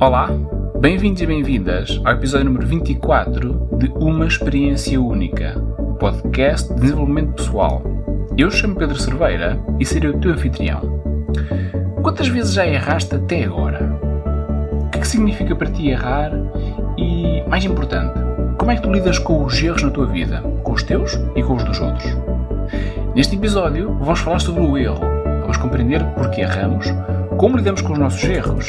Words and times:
Olá, 0.00 0.30
bem-vindos 0.80 1.20
e 1.20 1.26
bem-vindas 1.26 2.00
ao 2.06 2.14
episódio 2.14 2.46
número 2.46 2.66
24 2.66 3.68
de 3.76 3.88
Uma 3.96 4.26
Experiência 4.26 4.98
Única, 4.98 5.62
podcast 5.98 6.72
de 6.72 6.80
desenvolvimento 6.80 7.34
pessoal. 7.34 7.82
Eu 8.34 8.50
chamo 8.50 8.76
Pedro 8.76 8.98
Cerveira 8.98 9.62
e 9.78 9.84
serei 9.84 10.08
o 10.08 10.18
teu 10.18 10.32
anfitrião. 10.32 11.02
Quantas 12.00 12.28
vezes 12.28 12.54
já 12.54 12.66
erraste 12.66 13.14
até 13.14 13.44
agora? 13.44 14.00
O 14.72 14.88
que 14.88 14.96
é 14.96 15.00
que 15.02 15.06
significa 15.06 15.54
para 15.54 15.70
ti 15.70 15.90
errar? 15.90 16.32
E, 16.96 17.42
mais 17.46 17.66
importante, 17.66 18.18
como 18.56 18.70
é 18.70 18.76
que 18.76 18.82
tu 18.82 18.90
lidas 18.90 19.18
com 19.18 19.44
os 19.44 19.62
erros 19.62 19.82
na 19.82 19.90
tua 19.90 20.06
vida, 20.06 20.40
com 20.62 20.72
os 20.72 20.82
teus 20.82 21.12
e 21.36 21.42
com 21.42 21.56
os 21.56 21.64
dos 21.64 21.78
outros? 21.78 22.16
Neste 23.14 23.36
episódio, 23.36 23.94
vamos 24.00 24.20
falar 24.20 24.38
sobre 24.38 24.62
o 24.62 24.78
erro. 24.78 25.00
Vamos 25.42 25.58
compreender 25.58 26.02
porque 26.14 26.40
erramos, 26.40 26.86
como 27.36 27.58
lidamos 27.58 27.82
com 27.82 27.92
os 27.92 27.98
nossos 27.98 28.24
erros 28.24 28.66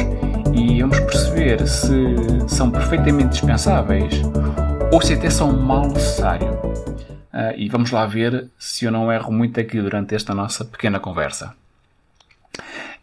e 0.53 0.81
vamos 0.81 0.99
perceber 0.99 1.67
se 1.67 2.47
são 2.47 2.71
perfeitamente 2.71 3.29
dispensáveis 3.29 4.13
ou 4.91 5.01
se 5.01 5.13
até 5.13 5.29
são 5.29 5.51
mal 5.51 5.87
necessário. 5.87 6.53
Uh, 7.33 7.55
e 7.57 7.69
vamos 7.69 7.91
lá 7.91 8.05
ver 8.05 8.49
se 8.59 8.85
eu 8.85 8.91
não 8.91 9.11
erro 9.11 9.31
muito 9.31 9.59
aqui 9.59 9.81
durante 9.81 10.13
esta 10.13 10.33
nossa 10.33 10.65
pequena 10.65 10.99
conversa. 10.99 11.55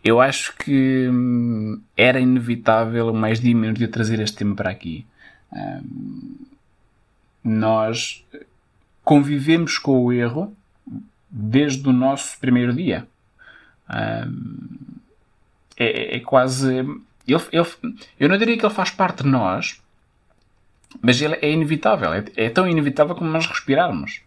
Eu 0.04 0.20
acho 0.20 0.56
que 0.56 1.08
hum, 1.10 1.80
era 1.96 2.20
inevitável 2.20 3.12
mais 3.12 3.40
dia 3.40 3.54
menos 3.54 3.78
de 3.78 3.88
trazer 3.88 4.20
este 4.20 4.36
tema 4.36 4.54
para 4.54 4.70
aqui. 4.70 5.06
Hum, 5.52 6.36
nós 7.42 8.24
convivemos 9.02 9.78
com 9.78 10.04
o 10.04 10.12
erro 10.12 10.54
desde 11.30 11.88
o 11.88 11.92
nosso 11.92 12.38
primeiro 12.38 12.72
dia. 12.72 13.06
Um, 13.88 14.98
é, 15.76 16.16
é, 16.16 16.20
quase. 16.20 16.82
Ele, 17.28 17.42
ele, 17.52 17.66
eu 18.18 18.28
não 18.28 18.38
diria 18.38 18.56
que 18.56 18.64
ele 18.64 18.74
faz 18.74 18.90
parte 18.90 19.22
de 19.22 19.28
nós, 19.28 19.80
mas 21.02 21.20
ele 21.20 21.38
é 21.42 21.50
inevitável. 21.50 22.12
É, 22.12 22.24
é 22.36 22.50
tão 22.50 22.66
inevitável 22.66 23.14
como 23.14 23.30
nós 23.30 23.46
respirarmos. 23.46 24.22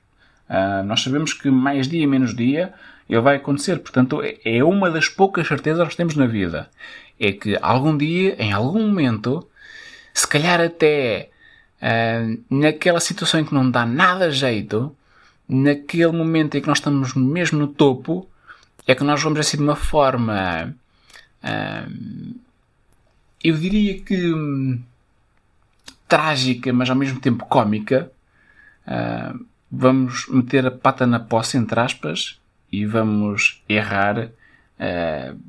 Uh, 0.48 0.84
nós 0.86 1.02
sabemos 1.02 1.34
que 1.34 1.50
mais 1.50 1.88
dia, 1.88 2.08
menos 2.08 2.36
dia, 2.36 2.74
ele 3.10 3.22
vai 3.22 3.38
acontecer. 3.38 3.80
Portanto, 3.80 4.22
é, 4.22 4.38
é 4.44 4.64
uma 4.64 4.92
das 4.92 5.10
poucas 5.10 5.48
certezas 5.48 5.88
que 5.88 5.98
temos 5.98 6.16
na 6.16 6.28
vida. 6.28 6.70
É 7.20 7.32
que 7.32 7.58
algum 7.62 7.98
dia, 7.98 8.36
em 8.38 8.52
algum 8.52 8.86
momento, 8.88 9.48
se 10.14 10.28
calhar 10.28 10.62
até 10.62 11.30
uh, 11.82 12.44
naquela 12.50 13.00
situação 13.00 13.40
em 13.40 13.46
que 13.46 13.54
não 13.54 13.70
dá 13.70 13.86
nada 13.86 14.30
jeito, 14.30 14.96
naquele 15.48 16.12
momento 16.12 16.56
em 16.56 16.62
que 16.62 16.68
nós 16.68 16.78
estamos 16.78 17.14
mesmo 17.16 17.60
no 17.60 17.68
topo, 17.68 18.30
é 18.88 18.94
que 18.94 19.04
nós 19.04 19.22
vamos 19.22 19.40
assim 19.40 19.58
de 19.58 19.64
uma 19.64 19.76
forma. 19.76 20.76
Uh, 21.44 22.51
eu 23.44 23.58
diria 23.58 24.00
que 24.00 24.34
hum, 24.34 24.82
trágica, 26.12 26.74
mas 26.74 26.90
ao 26.90 26.96
mesmo 26.96 27.22
tempo 27.22 27.46
cómica. 27.46 28.12
Uh, 28.86 29.46
vamos 29.72 30.28
meter 30.28 30.66
a 30.66 30.72
pata 30.72 31.08
na 31.08 31.22
poça, 31.22 31.58
entre 31.58 31.80
aspas, 31.80 32.38
e 32.70 32.86
vamos 32.86 33.64
errar. 33.70 34.26
Uh, 34.78 35.40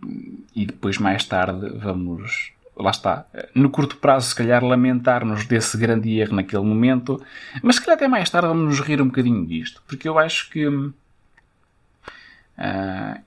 e 0.54 0.64
depois, 0.64 0.98
mais 0.98 1.24
tarde, 1.24 1.68
vamos 1.78 2.52
lá 2.76 2.90
está, 2.90 3.26
no 3.54 3.68
curto 3.70 3.96
prazo, 3.96 4.28
se 4.28 4.34
calhar 4.34 4.64
lamentar-nos 4.64 5.46
desse 5.46 5.76
grande 5.76 6.18
erro 6.18 6.36
naquele 6.36 6.62
momento, 6.62 7.22
mas 7.62 7.76
se 7.76 7.82
calhar 7.82 7.96
até 7.96 8.08
mais 8.08 8.30
tarde 8.30 8.48
vamos 8.48 8.64
nos 8.64 8.80
rir 8.80 9.00
um 9.02 9.06
bocadinho 9.06 9.46
disto, 9.46 9.82
porque 9.86 10.08
eu 10.08 10.18
acho 10.18 10.48
que 10.48 10.66
uh, 10.66 10.94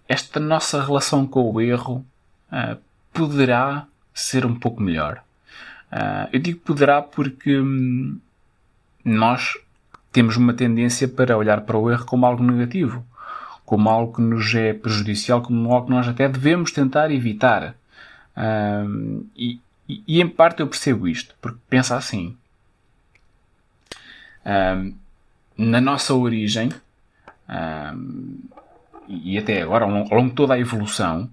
esta 0.09 0.39
nossa 0.39 0.83
relação 0.83 1.27
com 1.27 1.51
o 1.51 1.61
erro 1.61 2.03
poderá 3.13 3.87
ser 4.15 4.45
um 4.45 4.55
pouco 4.55 4.81
melhor. 4.81 5.21
Uh, 5.91 6.29
eu 6.31 6.39
digo 6.39 6.59
poderá 6.61 7.01
porque 7.01 7.59
um, 7.59 8.17
nós 9.03 9.57
temos 10.11 10.37
uma 10.37 10.53
tendência 10.53 11.07
para 11.07 11.37
olhar 11.37 11.61
para 11.61 11.77
o 11.77 11.91
erro 11.91 12.05
como 12.05 12.25
algo 12.25 12.41
negativo, 12.41 13.05
como 13.65 13.89
algo 13.89 14.15
que 14.15 14.21
nos 14.21 14.55
é 14.55 14.73
prejudicial, 14.73 15.41
como 15.41 15.73
algo 15.73 15.87
que 15.87 15.93
nós 15.93 16.07
até 16.07 16.27
devemos 16.29 16.71
tentar 16.71 17.11
evitar. 17.11 17.75
Um, 18.37 19.25
e, 19.35 19.59
e, 19.87 20.21
em 20.21 20.27
parte 20.27 20.61
eu 20.61 20.67
percebo 20.67 21.07
isto, 21.07 21.35
porque 21.41 21.59
pensa 21.69 21.97
assim. 21.97 22.35
Um, 24.45 24.93
na 25.57 25.81
nossa 25.81 26.13
origem, 26.13 26.69
e 29.07 29.37
até 29.37 29.61
agora, 29.61 29.85
ao 29.85 29.91
longo 29.91 30.29
de 30.29 30.35
toda 30.35 30.53
a 30.53 30.59
evolução, 30.59 31.29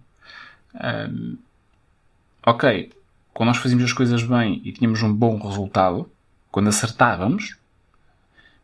ok, 2.45 2.93
quando 3.33 3.49
nós 3.49 3.59
fazíamos 3.59 3.85
as 3.85 3.93
coisas 3.93 4.23
bem 4.23 4.61
e 4.65 4.73
tínhamos 4.73 5.03
um 5.03 5.13
bom 5.13 5.39
resultado, 5.39 6.11
quando 6.51 6.69
acertávamos, 6.69 7.57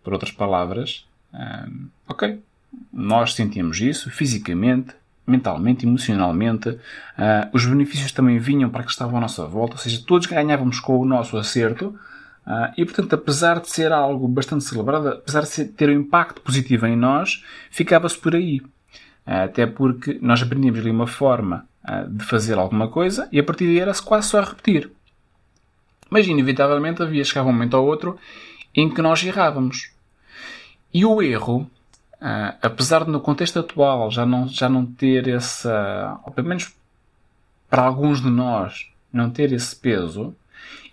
por 0.02 0.12
outras 0.12 0.32
palavras, 0.32 1.06
ok, 2.06 2.40
nós 2.92 3.34
sentíamos 3.34 3.80
isso 3.80 4.10
fisicamente, 4.10 4.94
mentalmente, 5.26 5.86
emocionalmente. 5.86 6.70
Uh, 6.70 6.78
os 7.52 7.66
benefícios 7.66 8.12
também 8.12 8.38
vinham 8.38 8.70
para 8.70 8.82
que 8.82 8.90
estavam 8.90 9.18
à 9.18 9.20
nossa 9.20 9.46
volta, 9.46 9.74
ou 9.74 9.78
seja, 9.78 10.02
todos 10.06 10.26
ganhávamos 10.26 10.80
com 10.80 10.98
o 10.98 11.04
nosso 11.04 11.36
acerto. 11.36 11.98
Uh, 12.46 12.72
e, 12.78 12.84
portanto, 12.84 13.12
apesar 13.14 13.60
de 13.60 13.68
ser 13.68 13.92
algo 13.92 14.26
bastante 14.26 14.64
celebrado, 14.64 15.08
apesar 15.08 15.42
de 15.42 15.48
ser, 15.48 15.66
ter 15.66 15.90
um 15.90 16.00
impacto 16.00 16.40
positivo 16.40 16.86
em 16.86 16.96
nós, 16.96 17.44
ficava-se 17.70 18.16
por 18.16 18.34
aí. 18.34 18.62
Uh, 19.28 19.44
até 19.44 19.66
porque 19.66 20.18
nós 20.22 20.42
aprendíamos 20.42 20.80
ali 20.80 20.90
uma 20.90 21.06
forma 21.06 21.66
de 22.08 22.22
fazer 22.22 22.58
alguma 22.58 22.88
coisa 22.88 23.26
e 23.32 23.40
a 23.40 23.42
partir 23.42 23.64
daí 23.64 23.78
era-se 23.78 24.02
quase 24.02 24.28
só 24.28 24.40
a 24.40 24.44
repetir. 24.44 24.90
Mas, 26.10 26.26
inevitavelmente, 26.26 27.02
havia, 27.02 27.24
chegava 27.24 27.48
um 27.48 27.52
momento 27.52 27.78
ao 27.78 27.86
outro 27.86 28.18
em 28.74 28.90
que 28.90 29.00
nós 29.00 29.24
errávamos. 29.24 29.90
E 30.92 31.06
o 31.06 31.22
erro 31.22 31.70
Uh, 32.20 32.50
apesar 32.60 33.04
de 33.04 33.12
no 33.12 33.20
contexto 33.20 33.60
atual 33.60 34.10
já 34.10 34.26
não, 34.26 34.48
já 34.48 34.68
não 34.68 34.84
ter 34.84 35.28
essa, 35.28 36.18
ou 36.24 36.32
pelo 36.32 36.48
menos 36.48 36.74
para 37.70 37.82
alguns 37.82 38.20
de 38.20 38.28
nós, 38.28 38.90
não 39.12 39.30
ter 39.30 39.52
esse 39.52 39.76
peso, 39.76 40.34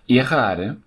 errar 0.07 0.77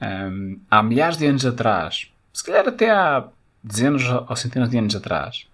um, 0.00 0.58
há 0.70 0.82
milhares 0.82 1.18
de 1.18 1.26
anos 1.26 1.44
atrás, 1.44 2.10
se 2.32 2.42
calhar 2.42 2.66
até 2.66 2.90
há 2.90 3.28
dezenas 3.62 4.02
ou 4.08 4.36
centenas 4.36 4.70
de 4.70 4.78
anos 4.78 4.96
atrás, 4.96 5.46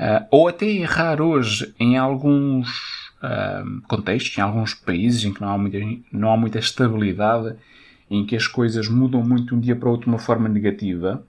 uh, 0.00 0.26
ou 0.30 0.48
até 0.48 0.66
errar 0.66 1.20
hoje 1.20 1.74
em 1.78 1.98
alguns 1.98 2.68
uh, 3.22 3.82
contextos, 3.86 4.36
em 4.36 4.40
alguns 4.40 4.72
países 4.72 5.24
em 5.24 5.32
que 5.32 5.40
não 5.42 5.50
há, 5.50 5.58
muita, 5.58 5.78
não 6.10 6.32
há 6.32 6.36
muita 6.36 6.58
estabilidade, 6.58 7.54
em 8.10 8.24
que 8.24 8.34
as 8.34 8.46
coisas 8.46 8.88
mudam 8.88 9.22
muito 9.22 9.48
de 9.48 9.54
um 9.54 9.60
dia 9.60 9.76
para 9.76 9.88
o 9.88 9.92
outro 9.92 10.06
de 10.06 10.10
uma 10.10 10.18
forma 10.18 10.48
negativa, 10.48 11.22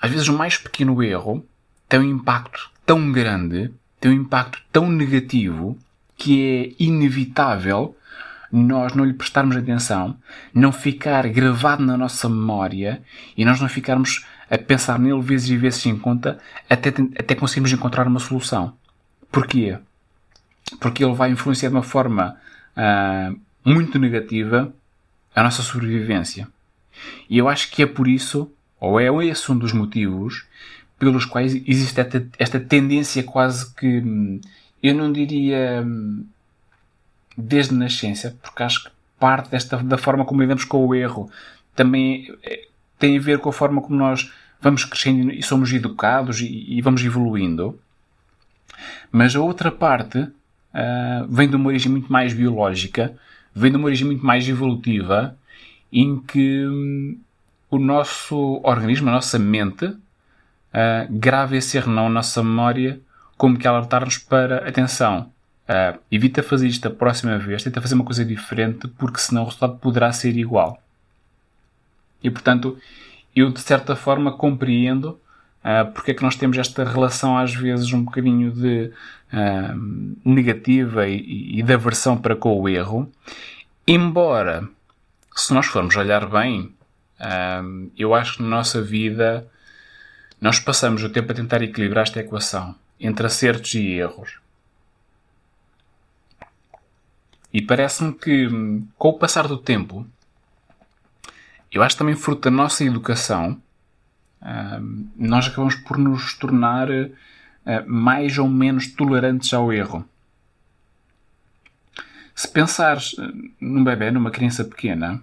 às 0.00 0.10
vezes 0.10 0.28
o 0.28 0.36
mais 0.36 0.56
pequeno 0.56 1.02
erro 1.02 1.44
tem 1.88 2.00
um 2.00 2.16
impacto 2.16 2.70
tão 2.84 3.12
grande, 3.12 3.72
tem 4.00 4.10
um 4.10 4.22
impacto 4.22 4.60
tão 4.72 4.90
negativo, 4.90 5.78
que 6.16 6.74
é 6.78 6.82
inevitável 6.82 7.96
nós 8.50 8.94
não 8.94 9.04
lhe 9.04 9.12
prestarmos 9.12 9.56
atenção, 9.56 10.16
não 10.54 10.72
ficar 10.72 11.28
gravado 11.28 11.84
na 11.84 11.96
nossa 11.96 12.28
memória 12.28 13.02
e 13.36 13.44
nós 13.44 13.60
não 13.60 13.68
ficarmos 13.68 14.24
a 14.50 14.58
pensar 14.58 14.98
nele 14.98 15.20
vezes 15.20 15.50
e 15.50 15.56
vezes 15.56 15.84
em 15.86 15.98
conta 15.98 16.38
até, 16.68 16.90
até 17.18 17.34
conseguirmos 17.34 17.72
encontrar 17.72 18.06
uma 18.06 18.20
solução. 18.20 18.74
Porquê? 19.30 19.78
Porque 20.80 21.04
ele 21.04 21.14
vai 21.14 21.30
influenciar 21.30 21.68
de 21.68 21.74
uma 21.74 21.82
forma 21.82 22.36
uh, 22.76 23.40
muito 23.64 23.98
negativa 23.98 24.72
a 25.34 25.42
nossa 25.42 25.62
sobrevivência. 25.62 26.48
E 27.28 27.38
eu 27.38 27.48
acho 27.48 27.70
que 27.70 27.82
é 27.82 27.86
por 27.86 28.08
isso 28.08 28.50
ou 28.80 29.00
é 29.00 29.26
esse 29.26 29.50
um 29.50 29.58
dos 29.58 29.72
motivos 29.72 30.46
pelos 30.98 31.24
quais 31.24 31.54
existe 31.54 32.00
esta, 32.38 32.60
tendência 32.60 33.22
quase 33.22 33.74
que, 33.74 34.40
eu 34.82 34.94
não 34.94 35.12
diria 35.12 35.84
desde 37.36 37.74
nascença, 37.74 38.36
porque 38.42 38.62
acho 38.62 38.84
que 38.84 38.90
parte 39.18 39.50
desta, 39.50 39.76
da 39.78 39.98
forma 39.98 40.24
como 40.24 40.40
lidamos 40.40 40.64
com 40.64 40.86
o 40.86 40.94
erro 40.94 41.30
também 41.74 42.34
é, 42.42 42.66
tem 42.98 43.16
a 43.18 43.20
ver 43.20 43.38
com 43.38 43.48
a 43.48 43.52
forma 43.52 43.80
como 43.80 43.96
nós 43.96 44.32
vamos 44.60 44.84
crescendo 44.84 45.30
e 45.32 45.42
somos 45.42 45.72
educados 45.72 46.40
e, 46.40 46.66
e 46.68 46.80
vamos 46.80 47.04
evoluindo. 47.04 47.78
Mas 49.10 49.34
a 49.34 49.40
outra 49.40 49.70
parte 49.70 50.18
uh, 50.18 51.26
vem 51.28 51.48
de 51.48 51.56
uma 51.56 51.68
origem 51.68 51.90
muito 51.90 52.12
mais 52.12 52.32
biológica, 52.32 53.16
vem 53.54 53.70
de 53.70 53.76
uma 53.76 53.86
origem 53.86 54.06
muito 54.06 54.24
mais 54.24 54.48
evolutiva, 54.48 55.36
em 55.92 56.18
que 56.18 56.66
hum, 56.66 57.18
o 57.70 57.78
nosso 57.78 58.60
organismo, 58.62 59.08
a 59.08 59.12
nossa 59.12 59.38
mente, 59.38 59.86
uh, 59.86 59.98
grava 61.10 61.56
esse 61.56 61.76
erro 61.76 61.92
na 61.92 62.08
nossa 62.08 62.42
memória 62.42 63.00
como 63.36 63.58
que 63.58 63.68
alertar-nos 63.68 64.18
para 64.18 64.68
atenção. 64.68 65.30
Uh, 65.68 65.98
evita 66.10 66.42
fazer 66.42 66.68
isto 66.68 66.86
a 66.86 66.90
próxima 66.90 67.38
vez, 67.38 67.62
tenta 67.62 67.80
fazer 67.80 67.94
uma 67.94 68.04
coisa 68.04 68.24
diferente, 68.24 68.88
porque 68.88 69.18
senão 69.18 69.42
o 69.42 69.44
resultado 69.46 69.76
poderá 69.78 70.12
ser 70.12 70.36
igual. 70.36 70.80
E 72.22 72.30
portanto, 72.30 72.78
eu 73.34 73.50
de 73.50 73.60
certa 73.60 73.94
forma 73.94 74.32
compreendo 74.32 75.20
uh, 75.62 75.92
porque 75.92 76.12
é 76.12 76.14
que 76.14 76.22
nós 76.22 76.36
temos 76.36 76.56
esta 76.58 76.84
relação 76.84 77.36
às 77.36 77.54
vezes 77.54 77.92
um 77.92 78.04
bocadinho 78.04 78.50
de 78.50 78.92
uh, 79.32 80.18
negativa 80.24 81.08
e, 81.08 81.58
e 81.58 81.62
de 81.62 81.72
aversão 81.72 82.16
para 82.16 82.36
com 82.36 82.60
o 82.60 82.68
erro. 82.68 83.10
Embora, 83.86 84.68
se 85.34 85.52
nós 85.52 85.66
formos 85.66 85.94
olhar 85.96 86.26
bem, 86.28 86.74
um, 87.62 87.90
eu 87.96 88.14
acho 88.14 88.36
que 88.36 88.42
na 88.42 88.48
nossa 88.48 88.82
vida 88.82 89.46
nós 90.40 90.58
passamos 90.58 91.02
o 91.02 91.08
tempo 91.08 91.32
a 91.32 91.34
tentar 91.34 91.62
equilibrar 91.62 92.02
esta 92.02 92.20
equação 92.20 92.74
entre 92.98 93.26
acertos 93.26 93.74
e 93.74 93.92
erros. 93.92 94.38
E 97.52 97.62
parece-me 97.62 98.12
que, 98.12 98.48
com 98.98 99.08
o 99.08 99.18
passar 99.18 99.48
do 99.48 99.56
tempo, 99.56 100.06
eu 101.72 101.82
acho 101.82 101.96
também 101.96 102.14
fruto 102.14 102.42
da 102.42 102.50
nossa 102.50 102.84
educação, 102.84 103.60
nós 105.16 105.46
acabamos 105.46 105.74
por 105.74 105.98
nos 105.98 106.34
tornar 106.34 106.88
eh, 107.66 107.82
mais 107.84 108.38
ou 108.38 108.48
menos 108.48 108.86
tolerantes 108.86 109.52
ao 109.52 109.72
erro. 109.72 110.08
Se 112.32 112.46
pensares 112.46 113.16
eh, 113.18 113.22
num 113.60 113.82
bebê, 113.82 114.12
numa 114.12 114.30
criança 114.30 114.64
pequena, 114.64 115.14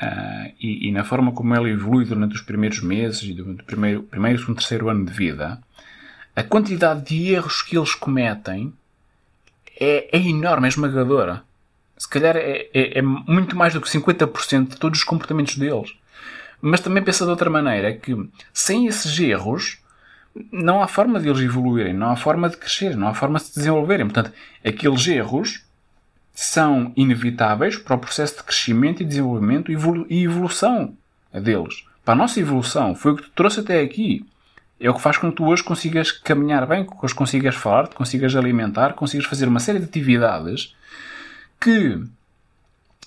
uh, 0.00 0.54
e, 0.58 0.88
e, 0.88 0.92
na 0.92 1.04
forma 1.04 1.32
como 1.32 1.54
ela 1.54 1.68
evolui 1.68 2.06
durante 2.06 2.34
os 2.34 2.40
primeiros 2.40 2.80
meses 2.80 3.22
e 3.24 3.34
durante 3.34 3.60
o 3.60 3.64
primeiro, 3.64 4.02
primeiro 4.04 4.38
segundo, 4.38 4.56
terceiro 4.56 4.88
ano 4.88 5.04
de 5.04 5.12
vida, 5.12 5.60
a 6.34 6.42
quantidade 6.42 7.04
de 7.04 7.32
erros 7.32 7.60
que 7.60 7.76
eles 7.76 7.94
cometem 7.94 8.72
é, 9.78 10.16
é 10.16 10.18
enorme, 10.18 10.66
é 10.66 10.68
esmagadora. 10.68 11.44
Se 11.96 12.08
calhar 12.08 12.36
é, 12.36 12.68
é, 12.74 12.98
é 12.98 13.02
muito 13.02 13.56
mais 13.56 13.72
do 13.72 13.80
que 13.80 13.88
50% 13.88 14.68
de 14.68 14.76
todos 14.76 14.98
os 14.98 15.04
comportamentos 15.04 15.56
deles. 15.56 15.94
Mas 16.60 16.80
também 16.80 17.02
pensa 17.02 17.24
de 17.24 17.30
outra 17.30 17.50
maneira, 17.50 17.94
que 17.94 18.14
sem 18.52 18.86
esses 18.86 19.18
erros, 19.18 19.78
não 20.52 20.82
há 20.82 20.88
forma 20.88 21.20
de 21.20 21.28
eles 21.28 21.40
evoluírem, 21.40 21.94
não 21.94 22.10
há 22.10 22.16
forma 22.16 22.48
de 22.48 22.56
crescer, 22.56 22.96
não 22.96 23.08
há 23.08 23.14
forma 23.14 23.38
de 23.38 23.44
se 23.44 23.54
desenvolverem. 23.54 24.06
Portanto, 24.06 24.32
aqueles 24.64 25.06
erros 25.06 25.64
são 26.34 26.92
inevitáveis 26.96 27.76
para 27.76 27.96
o 27.96 27.98
processo 27.98 28.36
de 28.36 28.42
crescimento 28.42 29.02
e 29.02 29.06
desenvolvimento 29.06 29.72
e 30.10 30.24
evolução 30.24 30.94
deles. 31.32 31.84
Para 32.04 32.14
a 32.14 32.16
nossa 32.16 32.38
evolução, 32.38 32.94
foi 32.94 33.12
o 33.12 33.16
que 33.16 33.22
te 33.24 33.30
trouxe 33.30 33.60
até 33.60 33.80
aqui. 33.80 34.24
É 34.78 34.90
o 34.90 34.94
que 34.94 35.00
faz 35.00 35.16
com 35.16 35.30
que 35.30 35.36
tu 35.36 35.46
hoje 35.46 35.64
consigas 35.64 36.12
caminhar 36.12 36.66
bem, 36.66 36.84
que 36.84 36.92
hoje 37.02 37.14
consigas 37.14 37.54
falar, 37.54 37.88
te 37.88 37.96
consigas 37.96 38.36
alimentar, 38.36 38.92
consigas 38.92 39.26
fazer 39.26 39.48
uma 39.48 39.58
série 39.58 39.78
de 39.78 39.86
atividades 39.86 40.76
que, 41.60 42.02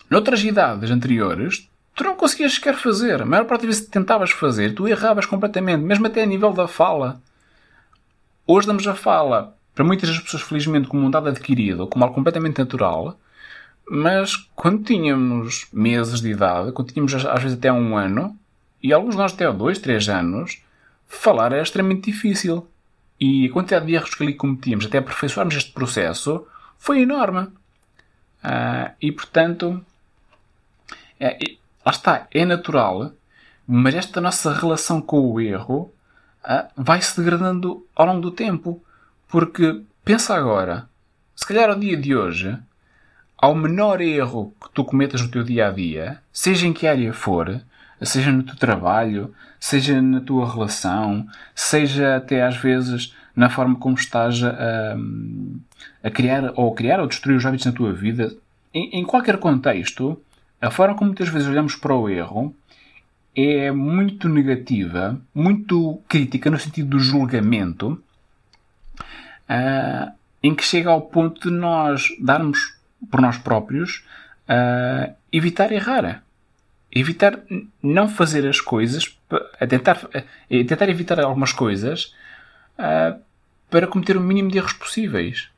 noutras 0.10 0.44
idades 0.44 0.92
anteriores, 0.92 1.70
tu 1.96 2.04
não 2.04 2.16
conseguias 2.16 2.54
sequer 2.54 2.76
fazer. 2.76 3.22
A 3.22 3.26
maior 3.26 3.46
parte 3.46 3.62
das 3.62 3.76
vezes 3.76 3.86
que 3.86 3.92
tentavas 3.92 4.32
fazer, 4.32 4.74
tu 4.74 4.88
erravas 4.88 5.26
completamente, 5.26 5.84
mesmo 5.84 6.08
até 6.08 6.24
a 6.24 6.26
nível 6.26 6.54
da 6.54 6.68
fala. 6.68 7.22
Hoje 8.48 8.68
damos 8.68 8.88
a 8.88 8.96
fala 8.96 9.56
para 9.76 9.86
muitas 9.86 10.10
das 10.10 10.20
pessoas, 10.20 10.44
felizmente, 10.44 10.88
como 10.88 11.06
um 11.06 11.12
dado 11.12 11.30
adquirido, 11.30 11.88
como 11.88 12.04
algo 12.04 12.16
completamente 12.16 12.60
natural, 12.60 13.18
mas 13.90 14.36
quando 14.56 14.84
tínhamos 14.84 15.68
meses 15.72 16.22
de 16.22 16.32
idade, 16.32 16.72
quando 16.72 16.92
tínhamos 16.92 17.14
às 17.14 17.42
vezes 17.42 17.58
até 17.58 17.72
um 17.72 17.98
ano, 17.98 18.38
e 18.82 18.94
alguns 18.94 19.16
de 19.16 19.22
nós 19.22 19.34
até 19.34 19.52
dois, 19.52 19.80
três 19.80 20.08
anos, 20.10 20.62
falar 21.08 21.52
era 21.52 21.62
extremamente 21.62 22.12
difícil. 22.12 22.68
E 23.20 23.48
a 23.48 23.52
quantidade 23.52 23.88
de 23.88 23.96
erros 23.96 24.14
que 24.14 24.24
ali 24.24 24.34
cometíamos 24.34 24.86
até 24.86 25.00
aperfeiçoarmos 25.00 25.56
este 25.56 25.72
processo 25.72 26.46
foi 26.78 27.02
enorme. 27.02 27.48
Uh, 28.44 28.94
e 29.02 29.12
portanto, 29.12 29.84
é, 31.20 31.38
lá 31.86 31.92
está, 31.92 32.28
é 32.32 32.46
natural, 32.46 33.12
mas 33.68 33.96
esta 33.96 34.22
nossa 34.22 34.54
relação 34.54 35.02
com 35.02 35.20
o 35.32 35.42
erro 35.42 35.92
uh, 36.44 36.68
vai 36.76 37.02
se 37.02 37.20
degradando 37.20 37.86
ao 37.96 38.06
longo 38.06 38.22
do 38.22 38.32
tempo. 38.32 38.82
Porque 39.28 39.84
pensa 40.04 40.36
agora, 40.36 40.90
se 41.36 41.46
calhar 41.46 41.70
ao 41.70 41.80
dia 41.80 41.96
de 41.96 42.16
hoje, 42.16 42.58
ao 43.38 43.54
menor 43.54 44.02
erro 44.02 44.54
que 44.62 44.70
tu 44.74 44.84
cometas 44.84 45.22
no 45.22 45.30
teu 45.30 45.44
dia 45.44 45.68
a 45.68 45.72
dia, 45.72 46.20
seja 46.34 46.68
em 46.68 46.74
que 46.74 46.88
área 46.88 47.14
for, 47.14 47.62
seja 48.02 48.32
no 48.32 48.44
teu 48.44 48.56
trabalho, 48.56 49.34
seja 49.60 50.02
na 50.02 50.22
tua 50.22 50.52
relação, 50.52 51.28
seja 51.54 52.16
até 52.16 52.44
às 52.44 52.58
vezes 52.58 53.14
na 53.40 53.50
forma 53.50 53.78
como 53.78 53.96
estás 53.96 54.44
a, 54.44 54.98
a 56.04 56.12
criar 56.12 56.52
ou 56.58 56.76
criar 56.76 57.00
ou 57.00 57.08
destruir 57.08 57.38
os 57.38 57.46
hábitos 57.46 57.68
na 57.68 57.72
tua 57.72 57.94
vida, 57.94 58.36
em, 58.74 59.00
em 59.00 59.06
qualquer 59.06 59.38
contexto, 59.38 60.22
a 60.62 60.70
forma 60.70 60.94
como 60.94 61.12
muitas 61.12 61.30
vezes 61.30 61.48
olhamos 61.48 61.74
para 61.74 61.96
o 61.96 62.10
erro 62.10 62.54
é 63.34 63.72
muito 63.72 64.28
negativa, 64.28 65.18
muito 65.34 66.02
crítica 66.10 66.52
no 66.52 66.60
sentido 66.60 66.90
do 66.90 67.00
julgamento 67.00 68.04
uh, 69.50 70.12
em 70.44 70.54
que 70.54 70.66
chega 70.66 70.90
ao 70.90 71.04
ponto 71.04 71.50
de 71.50 71.56
nós 71.56 72.10
darmos 72.20 72.76
por 73.10 73.22
nós 73.22 73.38
próprios 73.38 74.04
uh, 74.50 75.16
evitar 75.32 75.72
errar. 75.72 76.26
Evitar 76.92 77.40
não 77.82 78.10
fazer 78.10 78.46
as 78.46 78.60
coisas, 78.60 79.18
a 79.62 79.66
tentar, 79.66 79.98
a 80.14 80.50
tentar 80.50 80.90
evitar 80.90 81.22
algumas 81.22 81.54
coisas 81.54 82.14
uh, 82.78 83.29
para 83.70 83.88
cometer 83.88 84.18
o 84.18 84.22
mínimo 84.22 84.50
de 84.50 84.58
erros 84.58 84.74
possíveis. 84.74 85.50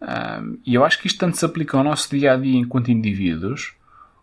Uh, 0.00 0.58
e 0.66 0.74
eu 0.74 0.84
acho 0.84 0.98
que 1.00 1.06
isto 1.06 1.18
tanto 1.18 1.36
se 1.36 1.44
aplica 1.44 1.76
ao 1.76 1.84
nosso 1.84 2.10
dia 2.10 2.32
a 2.32 2.36
dia 2.36 2.58
enquanto 2.58 2.90
indivíduos, 2.90 3.74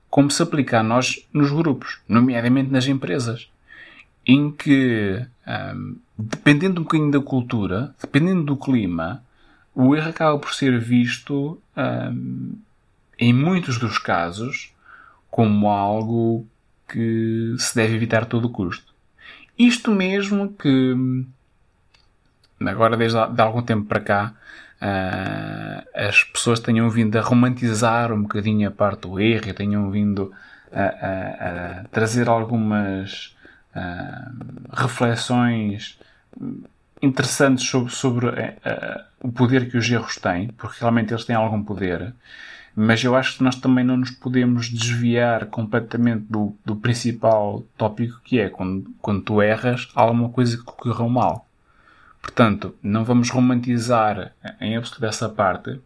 como 0.10 0.32
se 0.32 0.42
aplica 0.42 0.80
a 0.80 0.84
nós 0.84 1.28
nos 1.32 1.52
grupos, 1.52 2.00
nomeadamente 2.08 2.72
nas 2.72 2.88
empresas, 2.88 3.50
em 4.26 4.52
que 4.52 5.26
um, 5.48 5.96
dependendo 6.18 6.82
um 6.82 6.84
bocadinho 6.84 7.12
da 7.12 7.20
cultura, 7.20 7.96
dependendo 8.02 8.44
do 8.44 8.58
clima, 8.58 9.24
o 9.74 9.96
erro 9.96 10.10
acaba 10.10 10.38
por 10.38 10.54
ser 10.54 10.80
visto, 10.80 11.62
um, 11.78 12.54
em 13.18 13.34
muitos 13.34 13.78
dos 13.78 13.98
casos, 13.98 14.74
como 15.30 15.70
algo 15.70 16.46
que 16.88 17.56
se 17.58 17.76
deve 17.76 17.96
evitar 17.96 18.24
a 18.24 18.26
todo 18.26 18.50
custo. 18.50 18.94
Isto 19.58 19.92
mesmo 19.92 20.54
que, 20.54 20.96
agora 22.68 22.98
desde 22.98 23.18
de 23.28 23.42
algum 23.42 23.62
tempo 23.62 23.86
para 23.86 24.00
cá, 24.00 24.34
uh, 24.82 25.88
as 25.94 26.24
pessoas 26.24 26.60
tenham 26.60 26.90
vindo 26.90 27.18
a 27.18 27.22
romantizar 27.22 28.12
um 28.12 28.24
bocadinho 28.24 28.68
a 28.68 28.72
parte 28.72 29.02
do 29.02 29.20
erro 29.20 29.50
e 29.50 29.54
tenham 29.54 29.90
vindo 29.90 30.32
a, 30.72 30.82
a, 30.82 31.80
a 31.82 31.84
trazer 31.86 32.28
algumas 32.28 33.36
uh, 33.76 34.74
reflexões 34.74 36.00
interessantes 37.02 37.66
sobre, 37.66 37.94
sobre 37.94 38.28
uh, 38.28 39.04
o 39.22 39.32
poder 39.32 39.70
que 39.70 39.78
os 39.78 39.90
erros 39.90 40.18
têm, 40.18 40.50
porque 40.50 40.78
realmente 40.80 41.14
eles 41.14 41.26
têm 41.26 41.36
algum 41.36 41.64
poder, 41.64 42.14
mas 42.76 43.04
eu 43.04 43.16
acho 43.16 43.38
que 43.38 43.44
nós 43.44 43.56
também 43.56 43.84
não 43.84 43.98
nos 43.98 44.12
podemos 44.12 44.70
desviar 44.70 45.48
completamente 45.48 46.26
do, 46.30 46.56
do 46.64 46.76
principal 46.76 47.64
tópico 47.78 48.22
que 48.24 48.40
é 48.40 48.50
quando, 48.50 48.90
quando 49.02 49.22
tu 49.22 49.42
erras, 49.42 49.90
há 49.96 50.02
alguma 50.02 50.30
coisa 50.30 50.58
que 50.58 50.64
correu 50.64 51.10
mal. 51.10 51.49
Portanto, 52.22 52.76
não 52.82 53.04
vamos 53.04 53.30
romantizar 53.30 54.34
em 54.60 54.76
absoluto 54.76 55.06
essa 55.06 55.30
parte, 55.30 55.80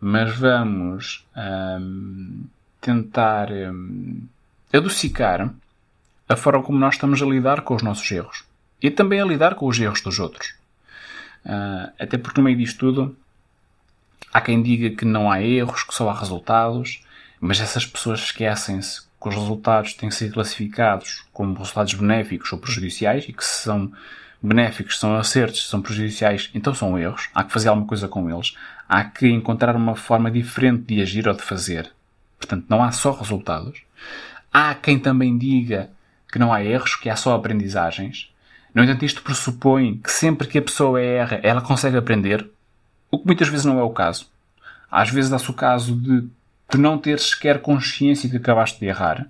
mas 0.00 0.36
vamos 0.36 1.26
um, 1.36 2.44
tentar 2.80 3.50
um, 3.50 4.22
adocicar 4.72 5.52
a 6.28 6.36
forma 6.36 6.62
como 6.62 6.78
nós 6.78 6.94
estamos 6.94 7.20
a 7.22 7.26
lidar 7.26 7.62
com 7.62 7.74
os 7.74 7.82
nossos 7.82 8.10
erros 8.10 8.44
e 8.80 8.90
também 8.90 9.20
a 9.20 9.24
lidar 9.24 9.54
com 9.54 9.66
os 9.66 9.78
erros 9.78 10.00
dos 10.00 10.18
outros. 10.18 10.54
Uh, 11.44 11.92
até 11.98 12.16
porque 12.16 12.40
no 12.40 12.44
meio 12.44 12.56
disto 12.56 12.78
tudo 12.78 13.16
há 14.32 14.40
quem 14.40 14.62
diga 14.62 14.90
que 14.90 15.04
não 15.04 15.30
há 15.30 15.42
erros, 15.42 15.82
que 15.82 15.94
só 15.94 16.08
há 16.08 16.18
resultados, 16.18 17.02
mas 17.40 17.60
essas 17.60 17.84
pessoas 17.84 18.20
esquecem-se 18.20 19.02
que 19.02 19.28
os 19.28 19.34
resultados 19.34 19.94
têm 19.94 20.08
que 20.08 20.14
ser 20.14 20.32
classificados 20.32 21.24
como 21.32 21.54
resultados 21.54 21.94
benéficos 21.94 22.52
ou 22.52 22.58
prejudiciais 22.58 23.24
e 23.28 23.32
que 23.32 23.44
são 23.44 23.92
benéficos, 24.42 24.98
são 24.98 25.16
acertos, 25.16 25.68
são 25.68 25.80
prejudiciais, 25.80 26.50
então 26.54 26.74
são 26.74 26.98
erros. 26.98 27.28
Há 27.34 27.44
que 27.44 27.52
fazer 27.52 27.68
alguma 27.68 27.86
coisa 27.86 28.08
com 28.08 28.28
eles. 28.28 28.56
Há 28.88 29.04
que 29.04 29.28
encontrar 29.28 29.76
uma 29.76 29.94
forma 29.94 30.30
diferente 30.30 30.94
de 30.94 31.00
agir 31.00 31.28
ou 31.28 31.34
de 31.34 31.42
fazer. 31.42 31.90
Portanto, 32.38 32.66
não 32.68 32.82
há 32.82 32.90
só 32.90 33.12
resultados. 33.12 33.82
Há 34.52 34.74
quem 34.74 34.98
também 34.98 35.38
diga 35.38 35.90
que 36.30 36.38
não 36.38 36.52
há 36.52 36.62
erros, 36.62 36.96
que 36.96 37.08
há 37.08 37.16
só 37.16 37.34
aprendizagens. 37.34 38.30
No 38.74 38.82
entanto, 38.82 39.04
isto 39.04 39.22
pressupõe 39.22 39.98
que 39.98 40.10
sempre 40.10 40.48
que 40.48 40.58
a 40.58 40.62
pessoa 40.62 41.00
erra, 41.00 41.40
ela 41.42 41.60
consegue 41.60 41.96
aprender, 41.96 42.48
o 43.10 43.18
que 43.18 43.26
muitas 43.26 43.48
vezes 43.48 43.66
não 43.66 43.78
é 43.78 43.82
o 43.82 43.90
caso. 43.90 44.30
Às 44.90 45.10
vezes 45.10 45.30
dá-se 45.30 45.50
o 45.50 45.54
caso 45.54 45.94
de, 45.94 46.22
de 46.70 46.78
não 46.78 46.98
ter 46.98 47.18
sequer 47.18 47.60
consciência 47.60 48.28
que 48.28 48.38
acabaste 48.38 48.80
de 48.80 48.86
errar, 48.86 49.26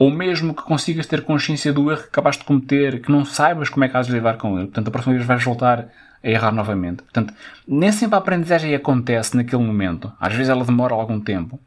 ou 0.00 0.10
mesmo 0.10 0.54
que 0.54 0.62
consigas 0.62 1.04
ter 1.04 1.22
consciência 1.22 1.74
do 1.74 1.90
erro 1.90 2.00
que 2.00 2.08
acabaste 2.08 2.40
de 2.40 2.46
cometer, 2.46 3.02
que 3.02 3.12
não 3.12 3.22
saibas 3.22 3.68
como 3.68 3.84
é 3.84 3.88
que 3.88 3.94
has 3.98 4.06
de 4.06 4.14
lidar 4.14 4.38
com 4.38 4.56
ele. 4.56 4.68
Portanto, 4.68 4.88
a 4.88 4.90
próxima 4.90 5.14
vez 5.14 5.26
vais 5.26 5.44
voltar 5.44 5.88
a 6.24 6.28
errar 6.28 6.52
novamente. 6.52 7.02
Portanto, 7.02 7.34
nem 7.68 7.92
sempre 7.92 8.14
a 8.14 8.18
aprendizagem 8.18 8.74
acontece 8.74 9.36
naquele 9.36 9.62
momento. 9.62 10.10
Às 10.18 10.32
vezes 10.32 10.48
ela 10.48 10.64
demora 10.64 10.94
algum 10.94 11.20
tempo. 11.20 11.60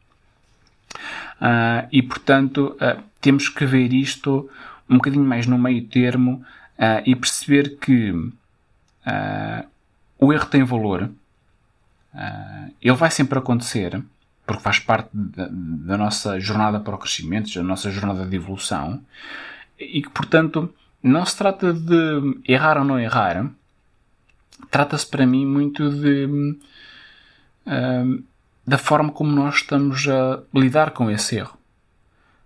Uh, 1.40 1.88
e, 1.92 2.02
portanto, 2.02 2.76
uh, 2.82 3.04
temos 3.22 3.50
que 3.50 3.68
ver 3.68 3.94
isto 3.94 4.50
um 4.90 4.96
bocadinho 4.96 5.24
mais 5.24 5.46
no 5.46 5.60
meio 5.60 5.84
termo 5.84 6.44
uh, 6.80 7.04
e 7.06 7.16
perceber 7.16 7.78
que 7.78 8.12
o 10.18 10.34
erro 10.34 10.46
tem 10.48 10.64
valor, 10.64 11.10
ele 12.82 12.96
vai 12.96 13.12
sempre 13.12 13.38
acontecer, 13.38 14.02
porque 14.46 14.62
faz 14.62 14.80
parte 14.80 15.10
da, 15.14 15.48
da 15.52 15.98
nossa 15.98 16.40
jornada 16.40 16.80
para 16.80 16.96
o 16.96 16.98
crescimento, 16.98 17.54
da 17.54 17.64
nossa 17.64 17.90
jornada 17.90 18.26
de 18.26 18.36
evolução, 18.36 19.02
e 19.80 20.02
que, 20.02 20.10
portanto, 20.10 20.74
não 21.02 21.26
se 21.26 21.38
trata 21.38 21.74
de 21.74 22.40
errar 22.48 22.78
ou 22.78 22.84
não 22.84 23.00
errar, 23.00 23.50
trata-se 24.70 25.06
para 25.08 25.26
mim 25.26 25.46
muito 25.46 25.90
de 25.90 26.58
uh, 27.68 28.24
da 28.66 28.78
forma 28.78 29.12
como 29.12 29.32
nós 29.32 29.56
estamos 29.56 30.08
a 30.08 30.42
lidar 30.54 30.92
com 30.92 31.10
esse 31.10 31.36
erro. 31.36 31.58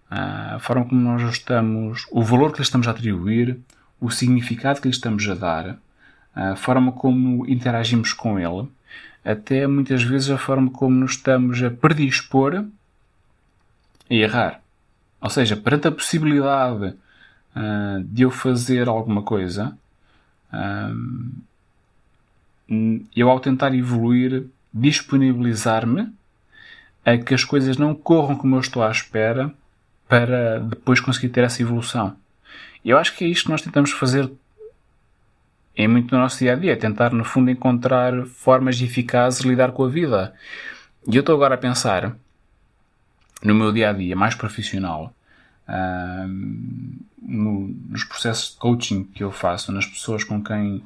Uh, 0.10 0.56
a 0.56 0.60
forma 0.60 0.86
como 0.86 1.02
nós 1.02 1.22
estamos, 1.30 2.06
o 2.12 2.24
valor 2.24 2.52
que 2.52 2.60
lhe 2.60 2.64
estamos 2.64 2.88
a 2.88 2.92
atribuir, 2.92 3.60
o 4.00 4.10
significado 4.10 4.82
que 4.82 4.88
lhe 4.88 4.94
estamos 4.94 5.28
a 5.28 5.36
dar, 5.36 5.78
a 6.34 6.56
forma 6.56 6.92
como 6.92 7.48
interagimos 7.48 8.14
com 8.14 8.40
ele, 8.40 8.68
até 9.28 9.68
muitas 9.68 10.02
vezes 10.04 10.30
a 10.30 10.38
forma 10.38 10.72
como 10.72 10.96
nos 10.96 11.12
estamos 11.12 11.62
a 11.62 11.70
predispor 11.70 12.56
a 12.56 12.64
errar. 14.10 14.62
Ou 15.20 15.30
seja, 15.30 15.58
perante 15.58 15.90
a 15.90 15.92
possibilidade 15.92 16.96
uh, 17.54 18.04
de 18.06 18.22
eu 18.22 18.32
fazer 18.32 18.88
alguma 18.88 19.22
coisa, 19.22 19.78
uh, 20.54 21.34
eu 23.14 23.30
ao 23.30 23.42
tentar 23.42 23.76
evoluir, 23.76 24.46
disponibilizar-me 24.74 26.10
a 27.06 27.18
que 27.18 27.34
as 27.34 27.44
coisas 27.44 27.76
não 27.78 27.94
corram 27.94 28.38
como 28.38 28.56
eu 28.56 28.62
estou 28.62 28.82
à 28.82 28.90
espera 28.90 29.54
para 30.08 30.60
depois 30.60 31.02
conseguir 31.02 31.30
ter 31.30 31.44
essa 31.44 31.62
evolução. 31.62 32.16
Eu 32.84 32.98
acho 32.98 33.14
que 33.14 33.26
é 33.26 33.28
isto 33.28 33.46
que 33.46 33.52
nós 33.52 33.62
tentamos 33.62 33.92
fazer 33.92 34.32
é 35.78 35.88
muito 35.88 36.14
no 36.14 36.22
nosso 36.22 36.40
dia 36.40 36.54
a 36.54 36.56
dia, 36.56 36.74
é 36.74 36.76
tentar 36.76 37.14
no 37.14 37.24
fundo 37.24 37.52
encontrar 37.52 38.26
formas 38.26 38.82
eficazes 38.82 39.42
de 39.42 39.48
lidar 39.48 39.72
com 39.74 39.84
a 39.84 39.88
vida. 39.88 40.34
E 41.08 41.16
eu 41.16 41.20
estou 41.20 41.36
agora 41.36 41.54
a 41.54 41.58
pensar 41.58 42.16
no 43.44 43.54
meu 43.54 43.72
dia 43.72 43.92
a 43.92 43.94
dia 43.94 44.16
mais 44.16 44.34
profissional, 44.34 45.14
uh, 45.70 46.28
no, 47.22 47.68
nos 47.90 48.04
processos 48.04 48.54
de 48.54 48.58
coaching 48.58 49.04
que 49.04 49.24
eu 49.24 49.32
faço, 49.32 49.72
nas 49.72 49.86
pessoas 49.86 50.24
com 50.24 50.44
quem, 50.44 50.84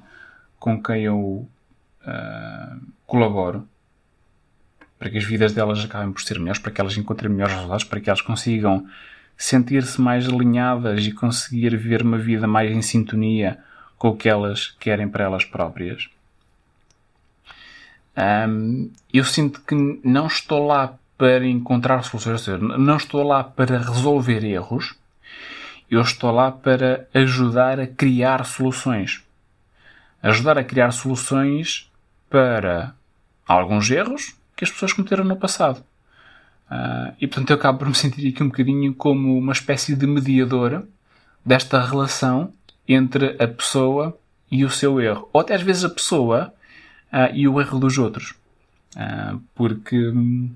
com 0.60 0.84
quem 0.84 1.04
eu 1.04 1.18
uh, 1.18 2.82
colaboro, 3.08 3.66
para 5.00 5.10
que 5.10 5.18
as 5.18 5.24
vidas 5.24 5.54
delas 5.54 5.84
acabem 5.86 6.12
por 6.12 6.22
ser 6.22 6.38
melhores, 6.38 6.62
para 6.62 6.72
que 6.72 6.82
elas 6.82 6.98
encontrem 6.98 7.32
melhores 7.32 7.56
resultados, 7.56 7.86
para 7.86 8.02
que 8.02 8.10
elas 8.10 8.22
consigam 8.22 8.86
sentir-se 9.38 10.02
mais 10.02 10.28
alinhadas 10.28 11.06
e 11.06 11.14
conseguir 11.14 11.78
viver 11.78 12.02
uma 12.02 12.18
vida 12.18 12.46
mais 12.46 12.70
em 12.70 12.82
sintonia 12.82 13.58
com 14.02 14.08
o 14.08 14.18
que 14.18 14.28
elas 14.28 14.76
querem 14.80 15.08
para 15.08 15.26
elas 15.26 15.46
próprias. 15.46 16.10
Um, 18.18 18.90
eu 19.14 19.24
sinto 19.24 19.62
que 19.62 19.76
não 20.04 20.26
estou 20.26 20.66
lá 20.66 20.96
para 21.20 21.46
encontrar 21.46 22.02
soluções, 22.02 22.48
não 22.60 22.98
estou 22.98 23.22
lá 23.22 23.44
para 23.44 23.78
resolver 23.78 24.44
erros, 24.44 24.96
eu 25.88 26.02
estou 26.02 26.32
lá 26.32 26.52
para 26.52 27.08
ajudar 27.14 27.80
a 27.80 27.86
criar 27.86 28.44
soluções. 28.44 29.22
Ajudar 30.24 30.58
a 30.58 30.64
criar 30.64 30.90
soluções 30.90 31.88
para 32.28 32.96
alguns 33.48 33.92
erros 33.92 34.36
que 34.56 34.64
as 34.64 34.72
pessoas 34.72 34.94
cometeram 34.94 35.26
no 35.26 35.38
passado. 35.38 35.84
Uh, 36.72 37.14
e 37.22 37.28
portanto 37.28 37.52
eu 37.52 37.56
acabo 37.56 37.78
por 37.78 37.88
me 37.88 37.94
sentir 37.94 38.30
aqui 38.30 38.42
um 38.42 38.48
bocadinho 38.48 38.96
como 38.96 39.38
uma 39.38 39.54
espécie 39.54 39.96
de 39.96 40.08
mediadora 40.08 40.88
desta 41.46 41.80
relação 41.86 42.52
entre 42.88 43.36
a 43.40 43.48
pessoa 43.48 44.18
e 44.52 44.66
o 44.66 44.70
seu 44.70 45.00
erro. 45.00 45.30
Ou 45.32 45.42
até 45.42 45.56
às 45.56 45.62
vezes 45.62 45.84
a 45.84 45.90
pessoa 45.90 46.54
uh, 47.12 47.34
e 47.34 47.48
o 47.48 47.60
erro 47.60 47.80
dos 47.80 47.98
outros. 47.98 48.34
Uh, 48.96 49.42
porque 49.56 50.10
hum, 50.10 50.52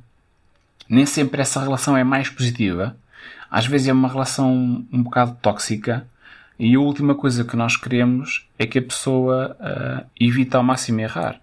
nem 0.90 1.06
sempre 1.06 1.42
essa 1.42 1.62
relação 1.62 1.96
é 1.96 2.04
mais 2.04 2.30
positiva. 2.30 2.96
Às 3.50 3.66
vezes 3.66 3.88
é 3.88 3.94
uma 3.94 4.10
relação 4.10 4.86
um 4.92 5.04
bocado 5.04 5.38
tóxica. 5.42 6.08
E 6.58 6.76
a 6.76 6.80
última 6.80 7.16
coisa 7.16 7.44
que 7.44 7.56
nós 7.56 7.76
queremos 7.76 8.48
é 8.58 8.66
que 8.66 8.80
a 8.80 8.82
pessoa 8.82 9.58
uh, 9.60 10.06
evite 10.20 10.56
ao 10.56 10.64
máximo 10.64 11.02
errar. 11.02 11.40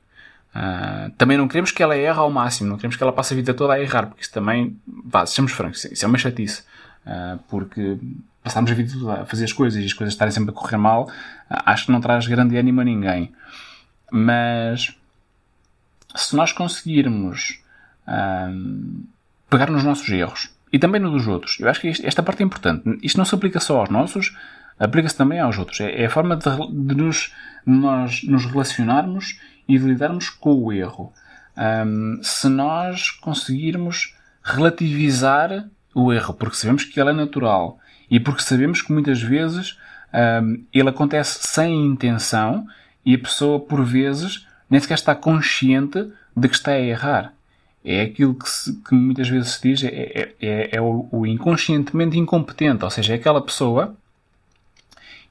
Uh, 0.55 1.11
também 1.17 1.39
não 1.39 1.49
queremos 1.49 1.71
que 1.71 1.83
ela 1.83 1.97
erre 1.97 2.19
ao 2.19 2.31
máximo, 2.31 2.69
não 2.69 2.77
queremos 2.77 2.97
que 2.97 3.03
ela 3.03 3.13
passe 3.13 3.33
a 3.33 3.37
vida 3.37 3.55
toda 3.55 3.73
a 3.73 3.81
errar, 3.81 4.07
porque 4.07 4.23
isso 4.23 4.33
também, 4.33 4.79
vá, 4.87 5.25
sejamos 5.25 5.53
francos, 5.53 5.85
isso 5.87 6.05
é 6.05 6.09
uma 6.09 6.19
chatice. 6.19 6.63
Uh, 7.07 7.39
porque 7.49 7.99
passarmos 8.43 8.71
a 8.71 8.75
vida 8.75 9.13
a 9.13 9.25
fazer 9.25 9.45
as 9.45 9.53
coisas 9.53 9.81
e 9.83 9.87
as 9.87 9.93
coisas 9.93 10.15
estarem 10.15 10.33
sempre 10.33 10.51
a 10.51 10.53
correr 10.53 10.77
mal, 10.77 11.11
acho 11.49 11.87
que 11.87 11.93
não 11.93 12.01
traz 12.01 12.27
grande 12.27 12.57
ânimo 12.57 12.81
a 12.81 12.85
ninguém. 12.85 13.33
Mas 14.11 14.95
se 16.15 16.37
nós 16.37 16.53
conseguirmos 16.53 17.61
pegar 19.49 19.71
nos 19.71 19.85
nossos 19.85 20.09
erros 20.09 20.51
e 20.73 20.79
também 20.79 21.01
no 21.01 21.11
dos 21.11 21.27
outros, 21.29 21.59
eu 21.61 21.69
acho 21.69 21.81
que 21.81 21.89
esta 21.89 22.23
parte 22.23 22.43
é 22.43 22.47
importante. 22.47 22.99
Isto 23.03 23.19
não 23.19 23.25
se 23.25 23.35
aplica 23.35 23.61
só 23.61 23.79
aos 23.79 23.91
nossos, 23.91 24.37
aplica-se 24.79 25.17
também 25.17 25.39
aos 25.39 25.59
outros. 25.59 25.81
É, 25.81 26.03
é 26.03 26.07
a 26.07 26.11
forma 26.11 26.37
de, 26.37 26.45
de 26.45 26.95
nos, 26.95 27.33
nós 27.65 28.23
nos 28.25 28.47
relacionarmos 28.47 29.39
e 29.69 29.79
de 29.79 29.85
lidarmos 29.85 30.31
com 30.31 30.55
o 30.55 30.73
erro. 30.73 31.13
Um, 31.57 32.19
se 32.23 32.49
nós 32.49 33.11
conseguirmos 33.11 34.15
relativizar 34.43 35.69
o 35.95 36.13
erro, 36.13 36.35
porque 36.35 36.57
sabemos 36.57 36.85
que 36.85 36.99
ele 36.99 37.11
é 37.11 37.13
natural 37.13 37.79
e 38.13 38.21
porque 38.21 38.43
sabemos 38.43 38.83
que 38.83 38.93
muitas 38.93 39.23
vezes 39.23 39.79
um, 40.43 40.63
ele 40.71 40.91
acontece 40.91 41.39
sem 41.49 41.87
intenção 41.87 42.67
e 43.07 43.15
a 43.15 43.19
pessoa, 43.19 43.59
por 43.59 43.83
vezes, 43.83 44.47
nem 44.69 44.79
sequer 44.79 44.97
está 44.97 45.15
consciente 45.15 46.13
de 46.37 46.47
que 46.47 46.55
está 46.55 46.73
a 46.73 46.79
errar. 46.79 47.33
É 47.83 48.03
aquilo 48.03 48.35
que, 48.35 48.49
se, 48.51 48.75
que 48.87 48.95
muitas 48.95 49.31
vezes 49.31 49.53
se 49.53 49.63
diz, 49.63 49.83
é, 49.83 49.89
é, 49.89 50.35
é, 50.43 50.69
é 50.77 50.81
o, 50.83 51.09
o, 51.11 51.27
inconscientemente 51.27 52.19
incompetente, 52.19 52.85
ou 52.85 52.91
seja, 52.91 53.15
é 53.15 53.17
aquela 53.17 53.41
pessoa 53.41 53.97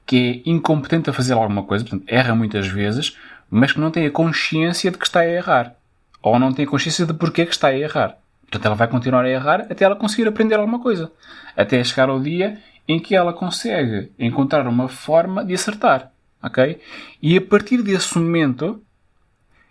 que 0.04 0.42
é 0.44 0.50
incompetente 0.50 1.08
a 1.08 1.12
fazer 1.12 1.34
alguma 1.34 1.62
coisa, 1.62 1.84
portanto, 1.84 2.04
erra 2.08 2.34
muitas 2.34 2.66
vezes, 2.66 3.16
mas 3.48 3.70
que 3.70 3.78
não 3.78 3.92
tem 3.92 4.06
a 4.06 4.10
consciência 4.10 4.90
de 4.90 4.98
que 4.98 5.06
está 5.06 5.20
a 5.20 5.28
errar. 5.28 5.76
Ou 6.20 6.36
não 6.36 6.52
tem 6.52 6.64
a 6.64 6.68
consciência 6.68 7.06
de 7.06 7.14
porquê 7.14 7.46
que 7.46 7.52
está 7.52 7.68
a 7.68 7.78
errar. 7.78 8.16
Portanto, 8.52 8.66
ela 8.66 8.74
vai 8.74 8.88
continuar 8.88 9.24
a 9.24 9.30
errar 9.30 9.66
até 9.70 9.84
ela 9.84 9.96
conseguir 9.96 10.28
aprender 10.28 10.56
alguma 10.56 10.78
coisa. 10.78 11.10
Até 11.56 11.82
chegar 11.82 12.10
ao 12.10 12.20
dia 12.20 12.58
em 12.86 12.98
que 12.98 13.14
ela 13.14 13.32
consegue 13.32 14.10
encontrar 14.18 14.66
uma 14.66 14.88
forma 14.88 15.44
de 15.44 15.54
acertar. 15.54 16.10
Ok? 16.42 16.80
E 17.20 17.36
a 17.36 17.40
partir 17.40 17.82
desse 17.82 18.18
momento, 18.18 18.82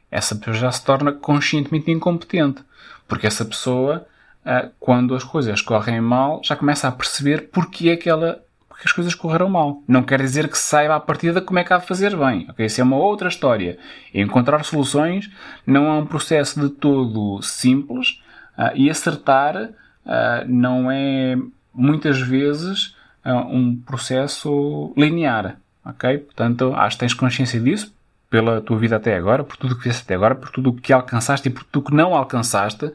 essa 0.10 0.36
pessoa 0.36 0.56
já 0.56 0.72
se 0.72 0.84
torna 0.84 1.12
conscientemente 1.12 1.92
incompetente. 1.92 2.64
Porque 3.08 3.28
essa 3.28 3.44
pessoa, 3.44 4.08
ah, 4.46 4.70
quando 4.80 5.14
as 5.14 5.24
coisas 5.24 5.62
correm 5.62 6.00
mal, 6.00 6.42
já 6.44 6.56
começa 6.56 6.88
a 6.88 6.92
perceber 6.92 7.50
porque 7.52 7.90
é 7.90 7.98
que 7.98 8.10
ela 8.10 8.42
porque 8.82 8.88
as 8.88 8.94
coisas 8.94 9.14
correram 9.14 9.48
mal. 9.48 9.84
Não 9.88 10.02
quer 10.02 10.20
dizer 10.20 10.48
que 10.48 10.58
saiba 10.58 10.96
à 10.96 11.00
partida 11.00 11.40
como 11.40 11.60
é 11.60 11.64
que 11.64 11.72
há 11.72 11.78
de 11.78 11.86
fazer 11.86 12.18
bem. 12.18 12.48
Okay? 12.50 12.66
Isso 12.66 12.82
é 12.82 12.84
uma 12.84 12.96
outra 12.96 13.30
história. 13.30 13.78
Encontrar 14.12 14.64
soluções 14.64 15.30
não 15.68 15.86
é 15.86 15.92
um 15.92 16.06
processo 16.06 16.60
de 16.60 16.70
todo 16.70 17.40
simples 17.44 18.24
uh, 18.58 18.72
e 18.74 18.90
acertar 18.90 19.56
uh, 19.56 20.48
não 20.48 20.90
é 20.90 21.38
muitas 21.72 22.20
vezes 22.22 22.96
uh, 23.26 23.56
um 23.56 23.76
processo 23.76 24.94
linear. 24.98 25.58
Okay? 25.86 26.20
Portanto, 26.20 26.74
acho 26.76 26.96
que 26.96 27.02
tens 27.02 27.14
consciência 27.14 27.60
disso 27.60 27.94
pela 28.30 28.62
tua 28.62 28.78
vida 28.78 28.96
até 28.96 29.16
agora, 29.18 29.44
por 29.44 29.58
tudo 29.58 29.74
o 29.74 29.76
que 29.76 29.84
fizeste 29.84 30.04
até 30.04 30.16
agora, 30.16 30.36
por 30.36 30.50
tudo 30.50 30.70
o 30.70 30.74
que 30.74 30.94
alcançaste 30.94 31.50
e 31.50 31.52
por 31.52 31.64
tudo 31.66 31.84
o 31.84 31.90
que 31.90 31.94
não 31.94 32.16
alcançaste, 32.16 32.90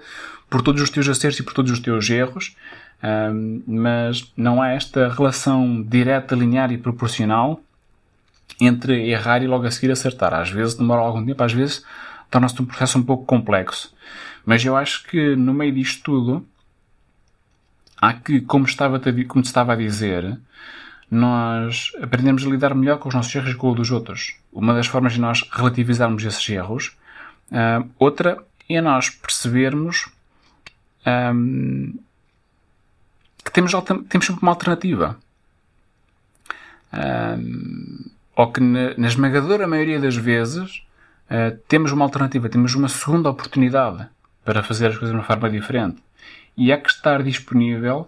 por 0.49 0.62
todos 0.62 0.80
os 0.80 0.88
teus 0.88 1.06
acertos 1.09 1.40
e 1.40 1.42
por 1.42 1.52
todos 1.52 1.71
os 1.71 1.78
teus 1.78 2.09
erros. 2.09 2.56
Um, 3.04 3.62
mas 3.66 4.33
não 4.35 4.62
há 4.62 4.71
esta 4.71 5.09
relação 5.11 5.83
direta, 5.83 6.35
linear 6.35 6.73
e 6.73 6.78
proporcional 6.78 7.61
entre 8.59 9.11
errar 9.11 9.42
e 9.42 9.47
logo 9.47 9.66
a 9.66 9.71
seguir 9.71 9.92
acertar. 9.92 10.33
Às 10.33 10.50
vezes 10.50 10.75
demora 10.75 11.02
algum 11.02 11.25
tempo, 11.25 11.42
às 11.42 11.52
vezes 11.52 11.85
torna-se 12.30 12.61
um 12.61 12.64
processo 12.64 12.99
um 12.99 13.02
pouco 13.02 13.26
complexo. 13.26 13.95
Mas 14.45 14.64
eu 14.64 14.75
acho 14.75 15.04
que 15.04 15.37
no 15.37 15.52
meio 15.52 15.73
disto 15.73 16.02
tudo, 16.02 16.47
há 18.00 18.12
que, 18.12 18.40
como 18.40 18.66
estava, 18.66 19.00
como 19.28 19.44
estava 19.44 19.72
a 19.72 19.76
dizer, 19.76 20.38
nós 21.10 21.92
aprendemos 22.02 22.44
a 22.44 22.48
lidar 22.48 22.74
melhor 22.74 22.98
com 22.98 23.08
os 23.08 23.14
nossos 23.14 23.34
erros 23.34 23.52
e 23.52 23.54
com 23.54 23.70
os 23.70 23.76
dos 23.76 23.90
outros. 23.90 24.36
Uma 24.52 24.74
das 24.74 24.86
formas 24.86 25.14
de 25.14 25.20
nós 25.20 25.48
relativizarmos 25.50 26.24
esses 26.24 26.48
erros, 26.48 26.96
uh, 27.50 27.88
outra 27.98 28.38
é 28.68 28.80
nós 28.80 29.10
percebermos 29.10 30.08
um, 31.06 31.94
que 33.44 33.52
temos, 33.52 33.72
temos 34.08 34.26
sempre 34.26 34.42
uma 34.42 34.50
alternativa. 34.50 35.16
Um, 36.92 38.10
ou 38.34 38.52
que 38.52 38.60
na, 38.60 38.94
na, 38.96 39.06
esmagadora 39.06 39.66
maioria 39.66 40.00
das 40.00 40.16
vezes 40.16 40.82
uh, 41.30 41.56
temos 41.68 41.92
uma 41.92 42.04
alternativa, 42.04 42.48
temos 42.48 42.74
uma 42.74 42.88
segunda 42.88 43.30
oportunidade 43.30 44.08
para 44.44 44.62
fazer 44.62 44.88
as 44.88 44.94
coisas 44.98 45.10
de 45.10 45.16
uma 45.16 45.24
forma 45.24 45.48
diferente. 45.48 46.02
E 46.56 46.72
há 46.72 46.78
que 46.78 46.90
estar 46.90 47.22
disponível 47.22 48.06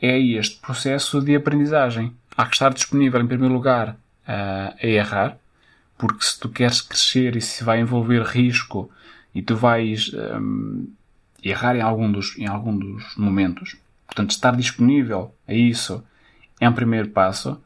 é 0.00 0.18
este 0.18 0.60
processo 0.60 1.20
de 1.20 1.36
aprendizagem. 1.36 2.12
Há 2.36 2.46
que 2.46 2.54
estar 2.54 2.72
disponível, 2.74 3.20
em 3.20 3.26
primeiro 3.26 3.54
lugar, 3.54 3.90
uh, 3.90 4.74
a 4.82 4.86
errar, 4.86 5.38
porque 5.96 6.24
se 6.24 6.38
tu 6.38 6.48
queres 6.48 6.80
crescer 6.80 7.36
e 7.36 7.40
se 7.40 7.62
vai 7.62 7.80
envolver 7.80 8.22
risco 8.22 8.90
e 9.34 9.42
tu 9.42 9.56
vais 9.56 10.12
um, 10.12 10.88
errar 11.42 11.76
em 11.76 11.80
algum 11.80 12.10
dos, 12.10 12.36
em 12.38 12.46
algum 12.46 12.76
dos 12.76 13.16
momentos. 13.16 13.76
Portanto, 14.06 14.30
estar 14.30 14.56
disponível 14.56 15.34
a 15.46 15.54
isso 15.54 16.02
é 16.60 16.68
um 16.68 16.72
primeiro 16.72 17.08
passo. 17.10 17.60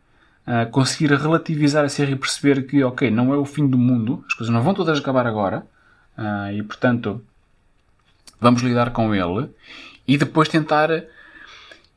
Uh, 0.47 0.71
conseguir 0.71 1.13
relativizar 1.13 1.85
esse 1.85 2.01
erro 2.01 2.13
e 2.13 2.17
perceber 2.17 2.67
que, 2.67 2.83
ok, 2.83 3.11
não 3.11 3.35
é 3.35 3.37
o 3.37 3.45
fim 3.45 3.67
do 3.67 3.77
mundo, 3.77 4.25
as 4.27 4.35
coisas 4.35 4.55
não 4.55 4.63
vão 4.63 4.73
todas 4.73 4.99
acabar 4.99 5.27
agora, 5.27 5.67
uh, 6.17 6.53
e 6.53 6.63
portanto, 6.63 7.23
vamos 8.41 8.63
lidar 8.63 8.91
com 8.91 9.15
ele, 9.15 9.51
e 10.09 10.17
depois 10.17 10.49
tentar 10.49 10.89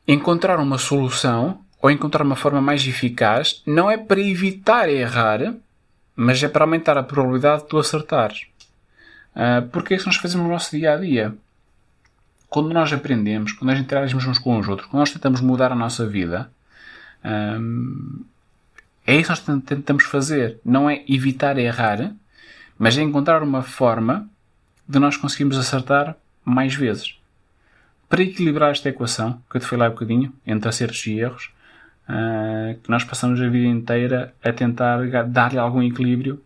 encontrar 0.06 0.60
uma 0.60 0.76
solução 0.76 1.60
ou 1.80 1.90
encontrar 1.90 2.22
uma 2.22 2.36
forma 2.36 2.60
mais 2.60 2.86
eficaz, 2.86 3.62
não 3.66 3.90
é 3.90 3.96
para 3.96 4.20
evitar 4.20 4.88
errar, 4.88 5.54
mas 6.14 6.40
é 6.42 6.48
para 6.48 6.64
aumentar 6.64 6.96
a 6.98 7.02
probabilidade 7.02 7.62
de 7.62 7.68
tu 7.68 7.78
acertares. 7.78 8.46
Uh, 9.34 9.66
porque 9.70 9.94
é 9.94 9.96
isso 9.96 10.04
que 10.04 10.10
nós 10.10 10.20
fazemos 10.20 10.46
no 10.46 10.52
nosso 10.52 10.76
dia 10.76 10.92
a 10.92 10.96
dia. 10.96 11.34
Quando 12.48 12.72
nós 12.72 12.92
aprendemos, 12.92 13.52
quando 13.52 13.70
nós 13.70 13.80
interagimos 13.80 14.26
uns 14.26 14.38
com 14.38 14.58
os 14.58 14.68
outros, 14.68 14.86
quando 14.88 15.00
nós 15.00 15.10
tentamos 15.10 15.40
mudar 15.40 15.72
a 15.72 15.74
nossa 15.74 16.06
vida, 16.06 16.50
é 19.06 19.16
isso 19.16 19.42
que 19.42 19.50
nós 19.50 19.62
tentamos 19.64 20.04
fazer. 20.04 20.60
Não 20.62 20.90
é 20.90 21.02
evitar 21.08 21.56
errar, 21.56 22.12
mas 22.78 22.98
é 22.98 23.00
encontrar 23.00 23.42
uma 23.42 23.62
forma 23.62 24.28
de 24.86 24.98
nós 24.98 25.16
conseguirmos 25.16 25.56
acertar 25.56 26.14
mais 26.44 26.74
vezes. 26.74 27.16
Para 28.12 28.24
equilibrar 28.24 28.72
esta 28.72 28.90
equação, 28.90 29.40
que 29.50 29.56
eu 29.56 29.60
te 29.62 29.66
falei 29.66 29.86
há 29.86 29.88
um 29.88 29.94
bocadinho, 29.94 30.34
entre 30.46 30.68
acertos 30.68 31.06
e 31.06 31.18
erros, 31.18 31.50
uh, 32.06 32.78
que 32.82 32.90
nós 32.90 33.02
passamos 33.02 33.40
a 33.40 33.48
vida 33.48 33.66
inteira 33.66 34.34
a 34.44 34.52
tentar 34.52 34.98
dar-lhe 35.28 35.56
algum 35.56 35.82
equilíbrio. 35.82 36.38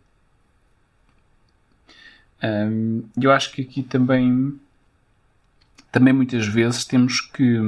Um, 2.41 3.03
eu 3.21 3.33
acho 3.33 3.51
que 3.51 3.63
aqui 3.63 3.83
também, 3.83 4.57
também 5.91 6.13
muitas 6.13 6.47
vezes 6.47 6.85
temos 6.85 7.21
que, 7.21 7.59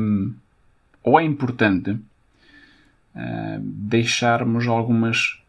ou 1.03 1.19
é 1.19 1.25
importante, 1.25 1.91
uh, 1.91 3.59
deixarmos 3.59 4.69
algumas, 4.69 5.43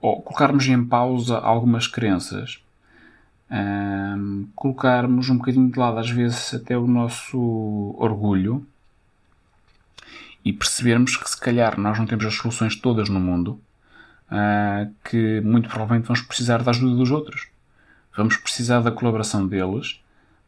ou 0.00 0.20
colocarmos 0.22 0.66
em 0.66 0.84
pausa 0.84 1.38
algumas 1.38 1.86
crenças. 1.86 2.60
Um, 3.50 4.46
colocarmos 4.54 5.28
um 5.28 5.36
bocadinho 5.36 5.70
de 5.70 5.78
lado, 5.78 5.98
às 5.98 6.08
vezes, 6.08 6.54
até 6.54 6.78
o 6.78 6.86
nosso 6.86 7.94
orgulho 7.98 8.64
e 10.44 10.52
percebermos 10.52 11.16
que 11.16 11.28
se 11.28 11.38
calhar 11.38 11.78
nós 11.78 11.98
não 11.98 12.06
temos 12.06 12.24
as 12.24 12.34
soluções 12.34 12.76
todas 12.76 13.08
no 13.08 13.20
mundo, 13.20 13.60
uh, 14.30 14.90
que 15.04 15.40
muito 15.40 15.68
provavelmente 15.68 16.06
vamos 16.06 16.22
precisar 16.22 16.62
da 16.62 16.70
ajuda 16.70 16.96
dos 16.96 17.10
outros. 17.10 17.48
Vamos 18.16 18.36
precisar 18.36 18.80
da 18.80 18.92
colaboração 18.92 19.46
deles 19.46 20.00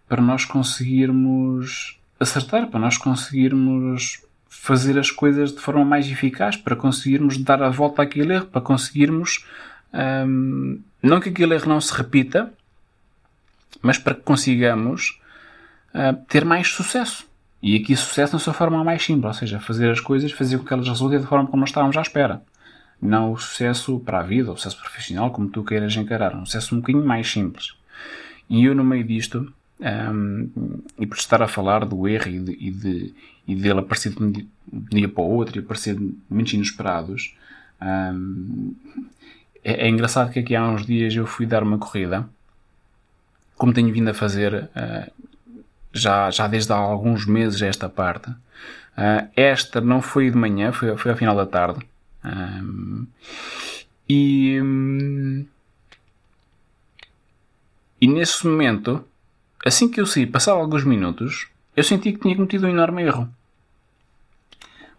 para 0.08 0.22
nós 0.22 0.44
conseguirmos 0.44 1.98
acertar, 2.20 2.68
para 2.68 2.80
nós 2.80 2.96
conseguirmos 2.96 4.22
fazer 4.48 4.98
as 4.98 5.10
coisas 5.10 5.52
de 5.52 5.58
forma 5.58 5.84
mais 5.84 6.06
eficaz, 6.06 6.56
para 6.56 6.76
conseguirmos 6.76 7.38
dar 7.38 7.62
a 7.62 7.70
volta 7.70 8.02
àquele 8.02 8.34
erro, 8.34 8.46
para 8.46 8.60
conseguirmos 8.60 9.44
um, 9.92 10.80
não 11.02 11.20
que 11.20 11.30
aquele 11.30 11.54
erro 11.54 11.68
não 11.68 11.80
se 11.80 11.92
repita, 11.94 12.52
mas 13.80 13.98
para 13.98 14.14
que 14.14 14.22
consigamos 14.22 15.20
uh, 15.94 16.16
ter 16.28 16.44
mais 16.44 16.68
sucesso. 16.68 17.26
E 17.62 17.76
aqui 17.76 17.94
sucesso 17.94 18.32
na 18.32 18.40
sua 18.40 18.52
forma 18.52 18.82
mais 18.82 19.04
simples, 19.04 19.24
ou 19.24 19.34
seja, 19.34 19.60
fazer 19.60 19.90
as 19.90 20.00
coisas, 20.00 20.32
fazer 20.32 20.58
com 20.58 20.64
que 20.64 20.74
elas 20.74 20.88
resultem 20.88 21.20
da 21.20 21.26
forma 21.26 21.46
como 21.46 21.60
nós 21.60 21.70
estávamos 21.70 21.96
à 21.96 22.02
espera. 22.02 22.42
Não 23.00 23.32
o 23.32 23.38
sucesso 23.38 24.00
para 24.00 24.20
a 24.20 24.22
vida, 24.22 24.50
o 24.50 24.56
sucesso 24.56 24.78
profissional, 24.78 25.30
como 25.30 25.48
tu 25.48 25.62
queiras 25.62 25.94
encarar. 25.96 26.34
Um 26.34 26.44
sucesso 26.44 26.74
um 26.74 26.80
bocadinho 26.80 27.04
mais 27.04 27.30
simples. 27.30 27.74
E 28.50 28.64
eu, 28.64 28.74
no 28.74 28.84
meio 28.84 29.04
disto, 29.04 29.52
um, 29.80 30.48
e 30.98 31.06
por 31.06 31.16
estar 31.16 31.42
a 31.42 31.48
falar 31.48 31.84
do 31.84 32.06
erro 32.06 32.28
e, 32.28 32.38
de, 32.38 32.52
e, 32.52 32.70
de, 32.70 33.14
e 33.48 33.54
dele 33.54 33.80
aparecer 33.80 34.12
de 34.12 34.22
um 34.22 34.32
dia 34.90 35.08
para 35.08 35.22
o 35.22 35.28
outro 35.28 35.58
e 35.58 35.60
aparecer 35.60 35.96
de 35.96 36.14
momentos 36.28 36.52
inesperados, 36.52 37.34
um, 37.80 38.74
é, 39.64 39.86
é, 39.86 39.88
engraçado 39.88 40.32
que 40.32 40.38
aqui 40.38 40.54
há 40.54 40.68
uns 40.68 40.86
dias 40.86 41.14
eu 41.14 41.26
fui 41.26 41.46
dar 41.46 41.62
uma 41.62 41.78
corrida, 41.78 42.28
como 43.56 43.72
tenho 43.72 43.92
vindo 43.92 44.08
a 44.08 44.14
fazer 44.14 44.54
uh, 44.54 45.12
já, 45.92 46.30
já 46.30 46.46
desde 46.46 46.72
há 46.72 46.76
alguns 46.76 47.26
meses 47.26 47.62
esta 47.62 47.88
parte. 47.88 48.30
Uh, 48.30 49.28
esta 49.36 49.80
não 49.80 50.02
foi 50.02 50.30
de 50.30 50.36
manhã, 50.36 50.72
foi, 50.72 50.96
foi 50.96 51.10
ao 51.10 51.16
final 51.16 51.36
da 51.36 51.46
tarde. 51.46 51.80
Um, 52.24 53.06
e, 54.08 54.60
um, 54.60 55.46
e 58.00 58.06
nesse 58.06 58.46
momento, 58.46 59.04
assim 59.64 59.88
que 59.88 60.00
eu 60.00 60.06
saí, 60.06 60.26
passava 60.26 60.60
alguns 60.60 60.84
minutos, 60.84 61.48
eu 61.76 61.82
senti 61.82 62.12
que 62.12 62.20
tinha 62.20 62.34
cometido 62.34 62.66
um 62.66 62.70
enorme 62.70 63.02
erro. 63.02 63.28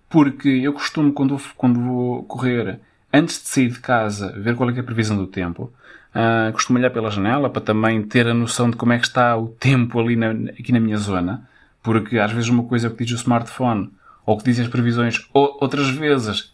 Porque 0.10 0.50
eu 0.50 0.74
costumo, 0.74 1.12
quando, 1.12 1.39
quando 1.56 1.80
vou 1.80 2.24
correr, 2.24 2.80
antes 3.12 3.42
de 3.42 3.48
sair 3.48 3.70
de 3.70 3.80
casa, 3.80 4.32
ver 4.39 4.56
qual 4.56 4.70
é, 4.70 4.76
é 4.76 4.80
a 4.80 4.84
previsão 4.84 5.18
do 5.18 5.28
tempo. 5.28 5.72
Uh, 6.13 6.54
costumo 6.54 6.78
olhar 6.78 6.91
pela 6.91 7.10
janela 7.10 7.49
para 7.49 7.62
também 7.62 8.04
ter 8.04 8.28
a 8.28 8.34
noção 8.36 8.69
de 8.69 8.78
como 8.78 8.93
é 8.93 8.99
que 8.99 9.08
está 9.08 9.36
o 9.36 9.47
tempo 9.47 9.99
ali 9.99 10.15
na, 10.15 10.30
aqui 10.52 10.71
na 10.71 10.80
minha 10.80 10.97
zona, 10.97 11.49
porque 11.82 12.19
às 12.19 12.32
vezes 12.32 12.49
uma 12.49 12.63
coisa 12.63 12.89
que 12.89 13.04
diz 13.04 13.13
o 13.13 13.21
smartphone 13.21 13.91
ou 14.26 14.38
que 14.38 14.43
dizem 14.43 14.65
as 14.65 14.71
previsões, 14.71 15.28
ou, 15.34 15.58
outras 15.60 15.89
vezes, 15.89 16.54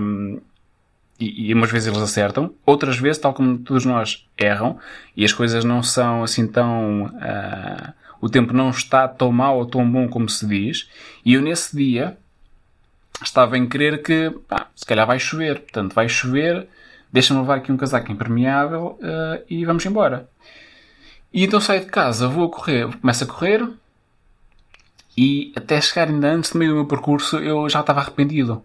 um, 0.00 0.40
e, 1.18 1.48
e 1.48 1.54
umas 1.54 1.70
vezes 1.70 1.88
eles 1.88 2.00
acertam, 2.00 2.54
outras 2.64 2.96
vezes, 2.96 3.18
tal 3.18 3.34
como 3.34 3.58
todos 3.58 3.84
nós, 3.84 4.26
erram 4.38 4.78
e 5.16 5.24
as 5.24 5.32
coisas 5.32 5.64
não 5.64 5.82
são 5.82 6.22
assim 6.22 6.46
tão. 6.46 7.06
Uh, 7.06 7.92
o 8.20 8.28
tempo 8.28 8.52
não 8.52 8.70
está 8.70 9.08
tão 9.08 9.32
mau 9.32 9.58
ou 9.58 9.66
tão 9.66 9.88
bom 9.90 10.08
como 10.08 10.28
se 10.28 10.46
diz, 10.46 10.88
e 11.24 11.34
eu 11.34 11.42
nesse 11.42 11.76
dia 11.76 12.16
estava 13.22 13.58
em 13.58 13.66
crer 13.66 14.00
que 14.00 14.30
pá, 14.48 14.68
se 14.76 14.86
calhar 14.86 15.06
vai 15.06 15.18
chover, 15.18 15.60
portanto 15.60 15.92
vai 15.92 16.08
chover 16.08 16.68
deixa-me 17.12 17.40
levar 17.40 17.56
aqui 17.56 17.70
um 17.70 17.76
casaco 17.76 18.10
impermeável 18.10 18.98
uh, 19.00 19.44
e 19.48 19.64
vamos 19.64 19.84
embora. 19.84 20.28
E 21.32 21.44
então 21.44 21.60
saio 21.60 21.80
de 21.80 21.86
casa, 21.86 22.28
vou 22.28 22.46
a 22.46 22.50
correr, 22.50 22.96
começo 22.98 23.24
a 23.24 23.26
correr 23.26 23.68
e 25.16 25.52
até 25.54 25.80
chegar 25.80 26.08
ainda 26.08 26.32
antes 26.32 26.52
do 26.52 26.58
meio 26.58 26.72
do 26.72 26.76
meu 26.76 26.86
percurso 26.86 27.36
eu 27.38 27.68
já 27.68 27.80
estava 27.80 28.00
arrependido. 28.00 28.62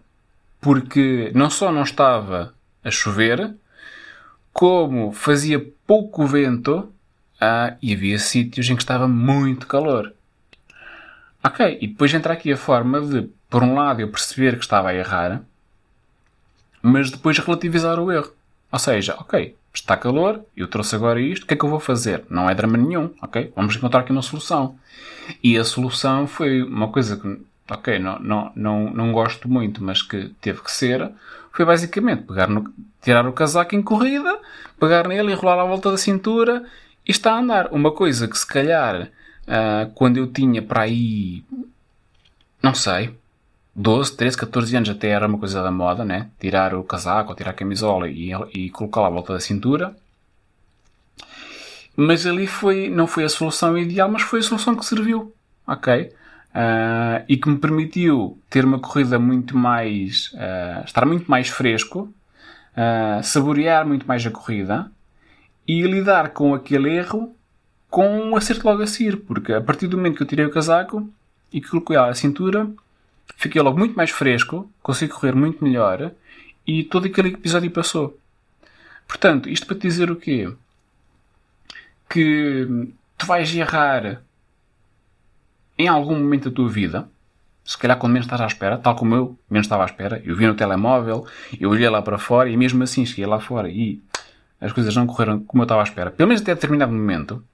Porque 0.60 1.30
não 1.34 1.50
só 1.50 1.70
não 1.70 1.82
estava 1.82 2.54
a 2.82 2.90
chover, 2.90 3.54
como 4.52 5.12
fazia 5.12 5.64
pouco 5.86 6.26
vento 6.26 6.92
uh, 7.40 7.76
e 7.80 7.92
havia 7.94 8.18
sítios 8.18 8.68
em 8.68 8.74
que 8.74 8.82
estava 8.82 9.06
muito 9.06 9.66
calor. 9.66 10.12
Ok, 11.42 11.78
e 11.80 11.86
depois 11.86 12.12
entra 12.12 12.32
aqui 12.32 12.52
a 12.52 12.56
forma 12.56 13.00
de, 13.00 13.30
por 13.48 13.62
um 13.62 13.74
lado, 13.74 14.00
eu 14.00 14.10
perceber 14.10 14.56
que 14.56 14.64
estava 14.64 14.88
a 14.88 14.94
errar, 14.94 15.42
mas 16.82 17.10
depois 17.10 17.38
relativizar 17.38 18.00
o 18.00 18.10
erro. 18.10 18.32
Ou 18.70 18.78
seja, 18.78 19.14
ok, 19.18 19.56
está 19.72 19.96
calor, 19.96 20.40
eu 20.56 20.68
trouxe 20.68 20.94
agora 20.94 21.20
isto, 21.20 21.44
o 21.44 21.46
que 21.46 21.54
é 21.54 21.56
que 21.56 21.64
eu 21.64 21.70
vou 21.70 21.80
fazer? 21.80 22.24
Não 22.28 22.48
é 22.48 22.54
drama 22.54 22.76
nenhum, 22.76 23.10
ok? 23.22 23.52
Vamos 23.56 23.76
encontrar 23.76 24.00
aqui 24.00 24.12
uma 24.12 24.22
solução. 24.22 24.76
E 25.42 25.56
a 25.56 25.64
solução 25.64 26.26
foi 26.26 26.62
uma 26.62 26.88
coisa 26.88 27.16
que, 27.16 27.40
ok, 27.70 27.98
não, 27.98 28.18
não, 28.18 28.52
não, 28.54 28.90
não 28.90 29.12
gosto 29.12 29.48
muito, 29.48 29.82
mas 29.82 30.02
que 30.02 30.30
teve 30.40 30.60
que 30.60 30.70
ser, 30.70 31.10
foi 31.52 31.64
basicamente 31.64 32.22
pegar 32.22 32.48
no, 32.48 32.72
tirar 33.02 33.26
o 33.26 33.32
casaco 33.32 33.74
em 33.74 33.82
corrida, 33.82 34.38
pegar 34.78 35.08
nele 35.08 35.32
e 35.32 35.34
rolar 35.34 35.60
à 35.60 35.64
volta 35.64 35.90
da 35.90 35.96
cintura 35.96 36.64
e 37.06 37.10
está 37.10 37.32
a 37.32 37.38
andar. 37.38 37.72
Uma 37.72 37.90
coisa 37.90 38.28
que 38.28 38.38
se 38.38 38.46
calhar, 38.46 39.02
uh, 39.02 39.90
quando 39.94 40.18
eu 40.18 40.26
tinha 40.26 40.62
para 40.62 40.82
aí, 40.82 41.42
não 42.62 42.74
sei, 42.74 43.17
12, 43.80 44.16
13, 44.16 44.36
14 44.36 44.76
anos 44.76 44.88
até 44.88 45.10
era 45.10 45.28
uma 45.28 45.38
coisa 45.38 45.62
da 45.62 45.70
moda, 45.70 46.04
né? 46.04 46.30
Tirar 46.40 46.74
o 46.74 46.82
casaco, 46.82 47.32
tirar 47.36 47.52
a 47.52 47.54
camisola 47.54 48.08
e, 48.08 48.32
e 48.52 48.70
colocá-la 48.70 49.06
à 49.06 49.10
volta 49.10 49.34
da 49.34 49.40
cintura. 49.40 49.94
Mas 51.96 52.26
ali 52.26 52.48
foi, 52.48 52.88
não 52.88 53.06
foi 53.06 53.22
a 53.22 53.28
solução 53.28 53.78
ideal, 53.78 54.10
mas 54.10 54.22
foi 54.22 54.40
a 54.40 54.42
solução 54.42 54.74
que 54.74 54.84
serviu. 54.84 55.32
Ok? 55.64 56.12
Uh, 56.50 57.24
e 57.28 57.36
que 57.36 57.48
me 57.48 57.56
permitiu 57.56 58.36
ter 58.50 58.64
uma 58.64 58.80
corrida 58.80 59.16
muito 59.16 59.56
mais. 59.56 60.32
Uh, 60.32 60.84
estar 60.84 61.06
muito 61.06 61.30
mais 61.30 61.48
fresco, 61.48 62.12
uh, 62.72 63.22
saborear 63.22 63.86
muito 63.86 64.08
mais 64.08 64.26
a 64.26 64.30
corrida 64.30 64.90
e 65.68 65.82
lidar 65.82 66.30
com 66.30 66.52
aquele 66.52 66.96
erro 66.96 67.32
com 67.88 68.08
um 68.08 68.34
acerto 68.34 68.66
logo 68.66 68.82
a 68.82 68.88
seguir. 68.88 69.18
Porque 69.18 69.52
a 69.52 69.60
partir 69.60 69.86
do 69.86 69.96
momento 69.96 70.16
que 70.16 70.22
eu 70.24 70.26
tirei 70.26 70.46
o 70.46 70.50
casaco 70.50 71.08
e 71.52 71.60
que 71.60 71.68
coloquei 71.68 71.96
à 71.96 72.12
cintura, 72.12 72.68
fiquei 73.38 73.62
logo 73.62 73.78
muito 73.78 73.96
mais 73.96 74.10
fresco, 74.10 74.70
consegui 74.82 75.12
correr 75.12 75.34
muito 75.34 75.62
melhor 75.62 76.10
e 76.66 76.82
todo 76.82 77.06
aquele 77.06 77.28
episódio 77.28 77.70
passou. 77.70 78.18
Portanto, 79.06 79.48
isto 79.48 79.64
para 79.64 79.76
te 79.76 79.82
dizer 79.82 80.10
o 80.10 80.16
quê? 80.16 80.52
Que 82.10 82.66
tu 83.16 83.26
vais 83.26 83.54
errar 83.54 84.20
em 85.78 85.86
algum 85.86 86.18
momento 86.18 86.50
da 86.50 86.56
tua 86.56 86.68
vida, 86.68 87.08
se 87.64 87.78
calhar 87.78 87.96
quando 87.96 88.12
menos 88.12 88.26
estás 88.26 88.40
à 88.40 88.46
espera, 88.46 88.76
tal 88.76 88.96
como 88.96 89.14
eu 89.14 89.38
menos 89.48 89.66
estava 89.66 89.84
à 89.84 89.86
espera, 89.86 90.20
eu 90.24 90.34
vi 90.34 90.44
no 90.44 90.56
telemóvel, 90.56 91.24
eu 91.60 91.70
olhei 91.70 91.88
lá 91.88 92.02
para 92.02 92.18
fora 92.18 92.50
e 92.50 92.56
mesmo 92.56 92.82
assim 92.82 93.06
cheguei 93.06 93.26
lá 93.26 93.38
fora 93.38 93.70
e 93.70 94.02
as 94.60 94.72
coisas 94.72 94.96
não 94.96 95.06
correram 95.06 95.38
como 95.44 95.62
eu 95.62 95.64
estava 95.64 95.82
à 95.82 95.84
espera, 95.84 96.10
pelo 96.10 96.28
menos 96.28 96.42
até 96.42 96.56
determinado 96.56 96.92
momento. 96.92 97.44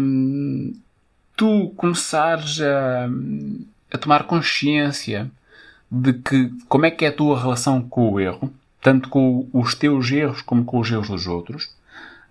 hum, 0.00 0.74
tu 1.36 1.72
começares 1.76 2.60
a, 2.60 3.08
a 3.92 3.98
tomar 3.98 4.24
consciência 4.24 5.30
de 5.90 6.12
que 6.14 6.50
como 6.68 6.86
é 6.86 6.90
que 6.90 7.04
é 7.04 7.08
a 7.08 7.12
tua 7.12 7.38
relação 7.40 7.82
com 7.82 8.12
o 8.12 8.20
erro, 8.20 8.52
tanto 8.80 9.08
com 9.08 9.48
os 9.52 9.74
teus 9.74 10.10
erros 10.10 10.40
como 10.40 10.64
com 10.64 10.78
os 10.78 10.90
erros 10.90 11.08
dos 11.08 11.26
outros, 11.26 11.70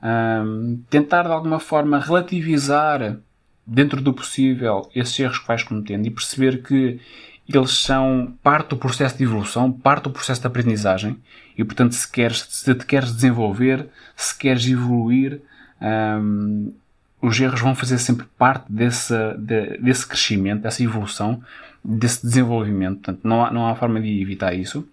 um, 0.02 0.82
tentar 0.90 1.24
de 1.24 1.32
alguma 1.32 1.60
forma 1.60 2.00
relativizar 2.00 3.18
dentro 3.66 4.02
do 4.02 4.14
possível 4.14 4.90
esses 4.96 5.18
erros 5.20 5.40
que 5.40 5.48
vais 5.48 5.64
cometendo 5.64 6.08
e 6.08 6.12
perceber 6.12 6.64
que 6.64 7.00
eles 7.48 7.72
são 7.72 8.34
parte 8.42 8.70
do 8.70 8.78
processo 8.78 9.18
de 9.18 9.24
evolução, 9.24 9.72
parte 9.72 10.04
do 10.04 10.12
processo 10.12 10.42
de 10.42 10.48
aprendizagem 10.48 11.18
e, 11.58 11.64
portanto, 11.64 11.94
se, 11.94 12.10
queres, 12.10 12.46
se 12.50 12.74
te 12.74 12.86
queres 12.86 13.14
desenvolver, 13.14 13.88
se 14.16 14.36
queres 14.38 14.66
evoluir, 14.68 15.42
um, 15.82 16.74
os 17.22 17.40
erros 17.40 17.62
vão 17.62 17.76
fazer 17.76 18.00
sempre 18.00 18.26
parte 18.38 18.66
desse, 18.72 19.14
de, 19.38 19.78
desse 19.78 20.08
crescimento, 20.08 20.64
dessa 20.64 20.84
evolução, 20.84 21.44
desse 21.84 22.26
desenvolvimento. 22.26 22.96
Portanto, 22.96 23.20
não 23.24 23.46
há, 23.46 23.52
não 23.52 23.68
há 23.68 23.76
forma 23.76 24.02
de 24.02 24.22
evitar 24.22 24.54
isso. 24.54 24.88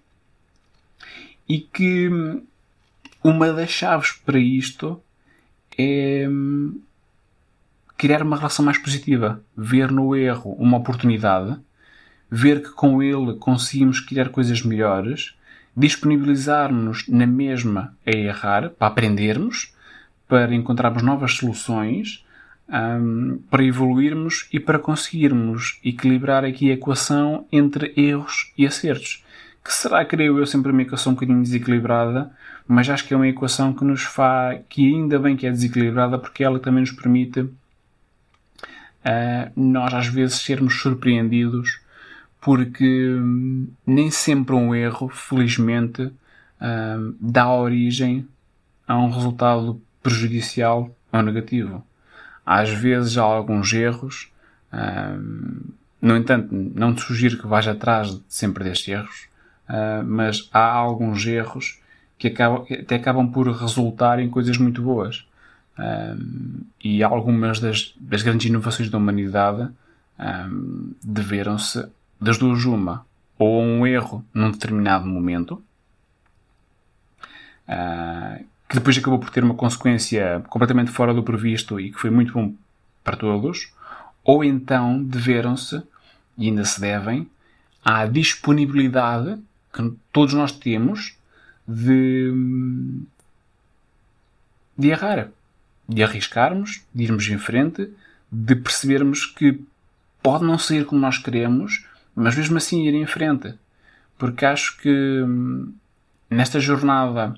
E 1.48 1.58
que 1.60 2.10
uma 3.24 3.52
das 3.52 3.70
chaves 3.70 4.12
para 4.12 4.38
isto 4.38 5.00
é 5.76 6.26
hum, 6.28 6.78
criar 7.96 8.22
uma 8.22 8.36
relação 8.36 8.64
mais 8.64 8.76
positiva. 8.76 9.42
Ver 9.56 9.90
no 9.90 10.14
erro 10.14 10.52
uma 10.58 10.76
oportunidade, 10.76 11.58
ver 12.30 12.62
que 12.62 12.70
com 12.70 13.02
ele 13.02 13.34
conseguimos 13.36 14.00
criar 14.00 14.28
coisas 14.28 14.62
melhores, 14.62 15.34
disponibilizar-nos 15.74 17.08
na 17.08 17.26
mesma 17.26 17.96
a 18.06 18.10
errar, 18.10 18.70
para 18.70 18.88
aprendermos, 18.88 19.72
para 20.28 20.54
encontrarmos 20.54 21.02
novas 21.02 21.32
soluções, 21.34 22.24
um, 22.68 23.40
para 23.50 23.64
evoluirmos 23.64 24.46
e 24.52 24.60
para 24.60 24.78
conseguirmos 24.78 25.80
equilibrar 25.82 26.44
aqui 26.44 26.70
a 26.70 26.74
equação 26.74 27.46
entre 27.50 27.94
erros 27.96 28.52
e 28.56 28.66
acertos. 28.66 29.24
Que 29.64 29.72
será, 29.72 30.04
creio 30.04 30.38
eu, 30.38 30.46
sempre 30.46 30.70
uma 30.70 30.82
equação 30.82 31.12
um 31.12 31.14
bocadinho 31.14 31.42
desequilibrada, 31.42 32.30
mas 32.66 32.88
acho 32.88 33.06
que 33.06 33.14
é 33.14 33.16
uma 33.16 33.26
equação 33.26 33.72
que 33.72 33.84
nos 33.84 34.02
faz, 34.02 34.60
que 34.68 34.86
ainda 34.86 35.18
bem 35.18 35.36
que 35.36 35.46
é 35.46 35.50
desequilibrada, 35.50 36.18
porque 36.18 36.44
ela 36.44 36.60
também 36.60 36.82
nos 36.82 36.92
permite 36.92 37.40
uh, 37.40 37.50
nós 39.56 39.92
às 39.94 40.06
vezes 40.06 40.36
sermos 40.36 40.80
surpreendidos, 40.80 41.80
porque 42.40 43.08
um, 43.10 43.68
nem 43.86 44.10
sempre 44.10 44.54
um 44.54 44.74
erro, 44.74 45.08
felizmente, 45.08 46.02
uh, 46.02 47.14
dá 47.18 47.50
origem 47.50 48.28
a 48.86 48.98
um 48.98 49.10
resultado 49.10 49.80
prejudicial 50.08 50.94
ou 51.12 51.22
negativo. 51.22 51.84
Às 52.44 52.70
vezes 52.70 53.18
há 53.18 53.22
alguns 53.22 53.72
erros, 53.72 54.32
uh, 54.72 55.72
no 56.00 56.16
entanto, 56.16 56.48
não 56.52 56.94
te 56.94 57.02
sugiro 57.02 57.38
que 57.38 57.46
vais 57.46 57.66
atrás 57.66 58.20
sempre 58.28 58.64
destes 58.64 58.88
erros, 58.88 59.28
uh, 59.68 60.04
mas 60.04 60.48
há 60.52 60.64
alguns 60.64 61.26
erros 61.26 61.80
que 62.18 62.28
acabam, 62.28 62.64
até 62.70 62.96
acabam 62.96 63.30
por 63.30 63.48
resultar 63.48 64.18
em 64.18 64.28
coisas 64.28 64.56
muito 64.58 64.82
boas. 64.82 65.26
E 66.82 67.04
algumas 67.04 67.60
das, 67.60 67.94
das, 68.00 68.22
grandes 68.22 68.48
inovações 68.48 68.90
da 68.90 68.98
humanidade 68.98 69.70
um, 70.18 70.92
deveram-se 71.00 71.86
das 72.20 72.36
duas 72.36 72.64
uma, 72.64 73.06
ou 73.38 73.60
a 73.60 73.64
um 73.64 73.86
erro 73.86 74.24
num 74.34 74.50
determinado 74.50 75.06
momento, 75.06 75.62
uh, 77.68 78.44
que 78.68 78.76
depois 78.76 78.98
acabou 78.98 79.18
por 79.18 79.30
ter 79.30 79.42
uma 79.42 79.54
consequência 79.54 80.42
completamente 80.48 80.90
fora 80.90 81.14
do 81.14 81.22
previsto 81.22 81.80
e 81.80 81.90
que 81.90 81.98
foi 81.98 82.10
muito 82.10 82.34
bom 82.34 82.54
para 83.02 83.16
todos, 83.16 83.72
ou 84.22 84.44
então 84.44 85.02
deveram-se, 85.02 85.82
e 86.36 86.48
ainda 86.48 86.64
se 86.64 86.80
devem, 86.80 87.28
à 87.82 88.06
disponibilidade 88.06 89.40
que 89.72 89.92
todos 90.12 90.34
nós 90.34 90.52
temos 90.52 91.16
de, 91.66 92.32
de 94.76 94.88
errar, 94.88 95.28
de 95.88 96.02
arriscarmos, 96.02 96.82
de 96.94 97.04
irmos 97.04 97.26
em 97.28 97.38
frente, 97.38 97.90
de 98.30 98.54
percebermos 98.54 99.24
que 99.24 99.58
pode 100.22 100.44
não 100.44 100.58
sair 100.58 100.84
como 100.84 101.00
nós 101.00 101.16
queremos, 101.16 101.86
mas 102.14 102.36
mesmo 102.36 102.58
assim 102.58 102.86
ir 102.86 102.94
em 102.94 103.06
frente. 103.06 103.54
Porque 104.18 104.44
acho 104.44 104.76
que 104.78 104.90
hum, 105.22 105.72
nesta 106.28 106.60
jornada 106.60 107.34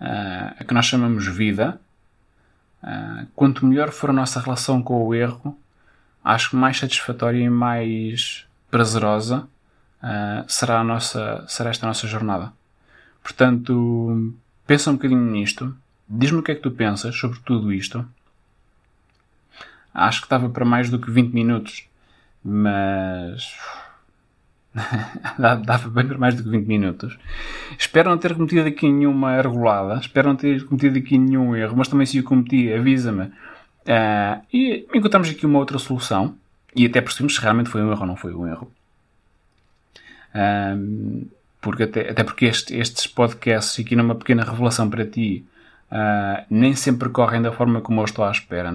a 0.00 0.64
que 0.64 0.74
nós 0.74 0.86
chamamos 0.86 1.26
vida, 1.26 1.80
uh, 2.82 3.26
quanto 3.34 3.64
melhor 3.64 3.90
for 3.90 4.10
a 4.10 4.12
nossa 4.12 4.40
relação 4.40 4.82
com 4.82 5.04
o 5.04 5.14
erro, 5.14 5.58
acho 6.22 6.50
que 6.50 6.56
mais 6.56 6.78
satisfatória 6.78 7.42
e 7.42 7.50
mais 7.50 8.46
prazerosa 8.70 9.48
uh, 10.02 10.44
será, 10.46 10.80
a 10.80 10.84
nossa, 10.84 11.44
será 11.48 11.70
esta 11.70 11.86
nossa 11.86 12.06
jornada. 12.06 12.52
Portanto, 13.22 14.34
pensa 14.66 14.90
um 14.90 14.94
bocadinho 14.94 15.20
nisto. 15.20 15.76
Diz-me 16.08 16.38
o 16.38 16.42
que 16.42 16.52
é 16.52 16.54
que 16.54 16.62
tu 16.62 16.70
pensas 16.70 17.16
sobre 17.16 17.38
tudo 17.40 17.72
isto. 17.72 18.06
Acho 19.92 20.20
que 20.20 20.26
estava 20.26 20.48
para 20.48 20.64
mais 20.64 20.90
do 20.90 20.98
que 20.98 21.10
20 21.10 21.32
minutos, 21.32 21.88
mas 22.44 23.56
dava 25.38 25.88
bem 25.88 26.06
para 26.06 26.18
mais 26.18 26.34
do 26.34 26.42
que 26.42 26.50
20 26.50 26.66
minutos. 26.66 27.18
Espero 27.78 28.10
não 28.10 28.18
ter 28.18 28.34
cometido 28.34 28.68
aqui 28.68 28.90
nenhuma 28.90 29.40
regulada, 29.40 29.98
espero 30.00 30.28
não 30.28 30.36
ter 30.36 30.64
cometido 30.66 30.98
aqui 30.98 31.18
nenhum 31.18 31.56
erro, 31.56 31.76
mas 31.76 31.88
também 31.88 32.06
se 32.06 32.20
o 32.20 32.24
cometi, 32.24 32.72
avisa-me. 32.72 33.24
Uh, 33.24 34.42
e 34.52 34.86
encontramos 34.94 35.30
aqui 35.30 35.46
uma 35.46 35.58
outra 35.58 35.78
solução, 35.78 36.36
e 36.74 36.84
até 36.86 37.00
percebemos 37.00 37.34
se 37.34 37.40
realmente 37.40 37.70
foi 37.70 37.82
um 37.82 37.90
erro 37.90 38.00
ou 38.00 38.06
não 38.06 38.16
foi 38.16 38.34
um 38.34 38.46
erro. 38.46 38.70
Uh, 40.34 41.26
porque 41.60 41.84
até, 41.84 42.10
até 42.10 42.22
porque 42.22 42.44
este, 42.44 42.76
estes 42.76 43.06
podcasts, 43.06 43.82
aqui 43.84 43.96
numa 43.96 44.14
pequena 44.14 44.44
revelação 44.44 44.90
para 44.90 45.06
ti, 45.06 45.44
uh, 45.90 46.44
nem 46.50 46.74
sempre 46.74 47.08
correm 47.08 47.40
da 47.40 47.50
forma 47.50 47.80
como 47.80 48.00
eu 48.00 48.04
estou 48.04 48.24
à 48.24 48.30
espera. 48.30 48.72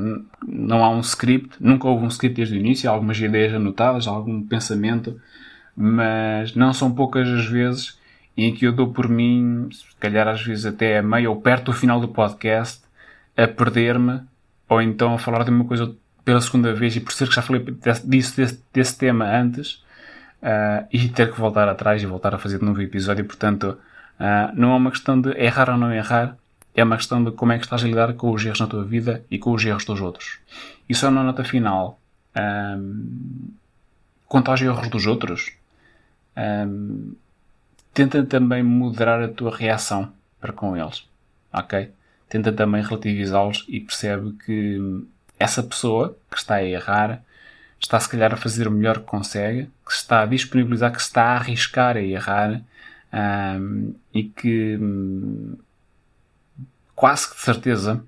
Não 0.48 0.84
há 0.84 0.90
um 0.90 1.02
script, 1.02 1.56
nunca 1.60 1.88
houve 1.88 2.06
um 2.06 2.10
script 2.10 2.38
desde 2.38 2.56
o 2.56 2.60
início, 2.60 2.90
há 2.90 2.94
algumas 2.94 3.20
ideias 3.20 3.54
anotadas, 3.54 4.08
algum 4.08 4.42
pensamento, 4.42 5.22
mas 5.76 6.56
não 6.56 6.74
são 6.74 6.92
poucas 6.94 7.28
as 7.28 7.46
vezes 7.46 8.00
em 8.38 8.54
que 8.54 8.66
eu 8.66 8.72
dou 8.72 8.92
por 8.92 9.08
mim, 9.08 9.70
se 9.72 9.86
calhar 10.00 10.28
às 10.28 10.42
vezes 10.42 10.66
até 10.66 10.98
a 10.98 11.04
meio 11.04 11.30
ou 11.32 11.42
perto 11.42 11.66
do 11.66 11.74
final 11.74 12.00
do 12.00 12.08
podcast, 12.08 12.82
a 13.38 13.48
perder-me 13.48 14.22
ou 14.70 14.82
então 14.82 15.14
a 15.14 15.20
falar 15.20 15.44
de 15.44 15.52
uma 15.52 15.66
coisa 15.66 15.94
pela 16.24 16.40
segunda 16.40 16.74
vez 16.74 16.96
e 16.96 17.00
por 17.00 17.12
ser 17.12 17.28
que 17.28 17.36
já 17.36 17.42
falei 17.42 17.64
disso, 18.06 18.38
desse, 18.38 18.64
desse 18.74 18.98
tema 18.98 19.26
antes, 19.26 19.84
uh, 20.42 20.88
e 20.92 21.10
ter 21.10 21.32
que 21.32 21.40
voltar 21.40 21.68
atrás 21.68 22.02
e 22.02 22.06
voltar 22.06 22.34
a 22.34 22.38
fazer 22.38 22.60
de 22.60 22.66
novo 22.66 22.82
episódio. 22.82 23.26
Portanto, 23.26 23.78
uh, 24.20 24.56
não 24.56 24.72
é 24.72 24.76
uma 24.76 24.92
questão 24.92 25.20
de 25.20 25.30
errar 25.32 25.70
ou 25.70 25.78
não 25.78 25.92
errar, 25.92 26.38
é 26.74 26.84
uma 26.84 26.98
questão 26.98 27.24
de 27.24 27.32
como 27.32 27.52
é 27.52 27.58
que 27.58 27.66
estás 27.66 27.84
a 27.84 27.88
lidar 27.88 28.14
com 28.14 28.32
os 28.32 28.46
erros 28.46 28.60
na 28.60 28.68
tua 28.68 28.84
vida 28.84 29.24
e 29.30 29.38
com 29.38 29.52
os 29.52 29.64
erros 29.64 29.86
dos 29.86 30.00
outros. 30.00 30.40
E 30.88 30.96
só 30.96 31.12
na 31.12 31.24
nota 31.24 31.44
final, 31.44 32.00
um, 32.78 33.50
quanto 34.28 34.52
aos 34.52 34.62
erros 34.62 34.88
dos 34.90 35.06
outros, 35.06 35.52
um, 36.38 37.14
tenta 37.94 38.24
também 38.24 38.64
moderar 38.64 39.22
a 39.22 39.28
tua 39.28 39.56
reação 39.56 40.12
para 40.40 40.54
com 40.54 40.76
eles, 40.76 41.08
ok? 41.52 41.92
Tenta 42.30 42.52
também 42.52 42.82
relativizá-los 42.82 43.66
e 43.68 43.80
percebe 43.80 44.34
que 44.46 45.06
essa 45.38 45.62
pessoa 45.62 46.18
que 46.30 46.38
está 46.38 46.56
a 46.56 46.64
errar 46.64 47.22
está 47.80 48.00
se 48.00 48.08
calhar 48.08 48.34
a 48.34 48.38
fazer 48.38 48.68
o 48.68 48.72
melhor 48.72 49.00
que 49.00 49.06
consegue, 49.06 49.70
que 49.86 49.94
se 49.94 50.00
está 50.00 50.22
a 50.22 50.26
disponibilizar, 50.26 50.92
que 50.92 51.02
se 51.02 51.08
está 51.08 51.24
a 51.24 51.36
arriscar 51.36 51.98
a 51.98 52.02
errar 52.02 52.62
um, 53.12 53.94
e 54.14 54.24
que 54.24 54.78
um, 54.78 55.58
quase 56.96 57.30
que 57.30 57.36
de 57.36 57.42
certeza 57.42 58.04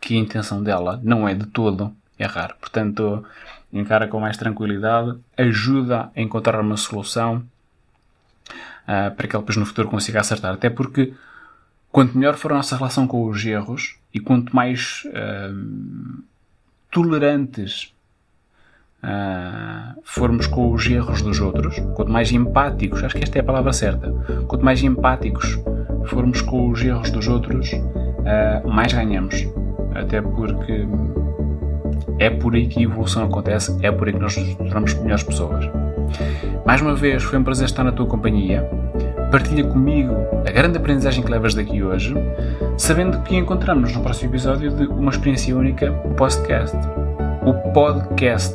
que 0.00 0.14
a 0.14 0.20
intenção 0.20 0.62
dela 0.62 1.00
não 1.02 1.26
é 1.28 1.34
de 1.34 1.46
todo 1.46 1.94
errar. 2.18 2.56
Portanto, 2.60 3.24
encara 3.72 4.08
com 4.08 4.20
mais 4.20 4.36
tranquilidade, 4.36 5.18
ajuda 5.36 6.10
a 6.14 6.20
encontrar 6.20 6.60
uma 6.60 6.76
solução 6.76 7.44
uh, 8.84 9.14
para 9.14 9.28
que 9.28 9.34
ela 9.34 9.42
depois 9.42 9.56
no 9.56 9.66
futuro 9.66 9.88
consiga 9.88 10.20
acertar. 10.20 10.54
Até 10.54 10.70
porque 10.70 11.12
quanto 11.90 12.16
melhor 12.16 12.34
for 12.34 12.52
a 12.52 12.56
nossa 12.56 12.76
relação 12.76 13.06
com 13.06 13.24
os 13.26 13.44
erros 13.44 13.96
e 14.12 14.20
quanto 14.20 14.54
mais 14.54 15.04
uh, 15.06 16.22
tolerantes 16.90 17.92
uh, 19.04 20.00
formos 20.04 20.46
com 20.46 20.72
os 20.72 20.86
erros 20.86 21.22
dos 21.22 21.40
outros, 21.40 21.78
quanto 21.94 22.10
mais 22.10 22.32
empáticos, 22.32 23.02
acho 23.04 23.16
que 23.16 23.22
esta 23.24 23.38
é 23.38 23.40
a 23.40 23.44
palavra 23.44 23.72
certa, 23.72 24.10
quanto 24.48 24.64
mais 24.64 24.82
empáticos 24.82 25.58
formos 26.06 26.40
com 26.40 26.70
os 26.70 26.82
erros 26.82 27.10
dos 27.10 27.28
outros, 27.28 27.70
uh, 27.72 28.68
mais 28.68 28.92
ganhamos. 28.92 29.46
Até 29.94 30.20
porque 30.20 30.86
é 32.18 32.30
por 32.30 32.54
aí 32.54 32.66
que 32.66 32.80
a 32.80 32.82
evolução 32.82 33.24
acontece, 33.24 33.76
é 33.82 33.90
por 33.92 34.08
aí 34.08 34.14
que 34.14 34.20
nós 34.20 34.36
nos 34.36 34.54
tornamos 34.56 34.94
melhores 34.94 35.22
pessoas. 35.22 35.64
Mais 36.64 36.80
uma 36.80 36.94
vez, 36.94 37.22
foi 37.22 37.38
um 37.38 37.44
prazer 37.44 37.66
estar 37.66 37.84
na 37.84 37.92
tua 37.92 38.06
companhia. 38.06 38.68
partilha 39.30 39.64
comigo 39.64 40.14
a 40.46 40.50
grande 40.50 40.78
aprendizagem 40.78 41.22
que 41.22 41.30
levas 41.30 41.54
daqui 41.54 41.82
hoje, 41.82 42.14
sabendo 42.76 43.20
que 43.22 43.36
encontramos 43.36 43.92
no 43.94 44.02
próximo 44.02 44.30
episódio 44.30 44.70
de 44.70 44.86
Uma 44.86 45.10
Experiência 45.10 45.56
Única 45.56 45.90
Podcast. 46.16 46.76
O 47.44 47.52
podcast. 47.72 48.54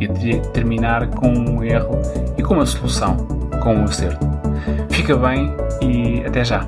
Eu 0.00 0.12
teria 0.14 0.40
que 0.40 0.48
terminar 0.48 1.08
com 1.08 1.28
um 1.28 1.62
erro 1.62 2.00
e 2.36 2.42
com 2.42 2.54
uma 2.54 2.66
solução, 2.66 3.16
com 3.62 3.74
um 3.74 3.84
acerto. 3.84 4.26
Fica 4.90 5.16
bem 5.16 5.54
e 5.80 6.24
até 6.26 6.44
já! 6.44 6.66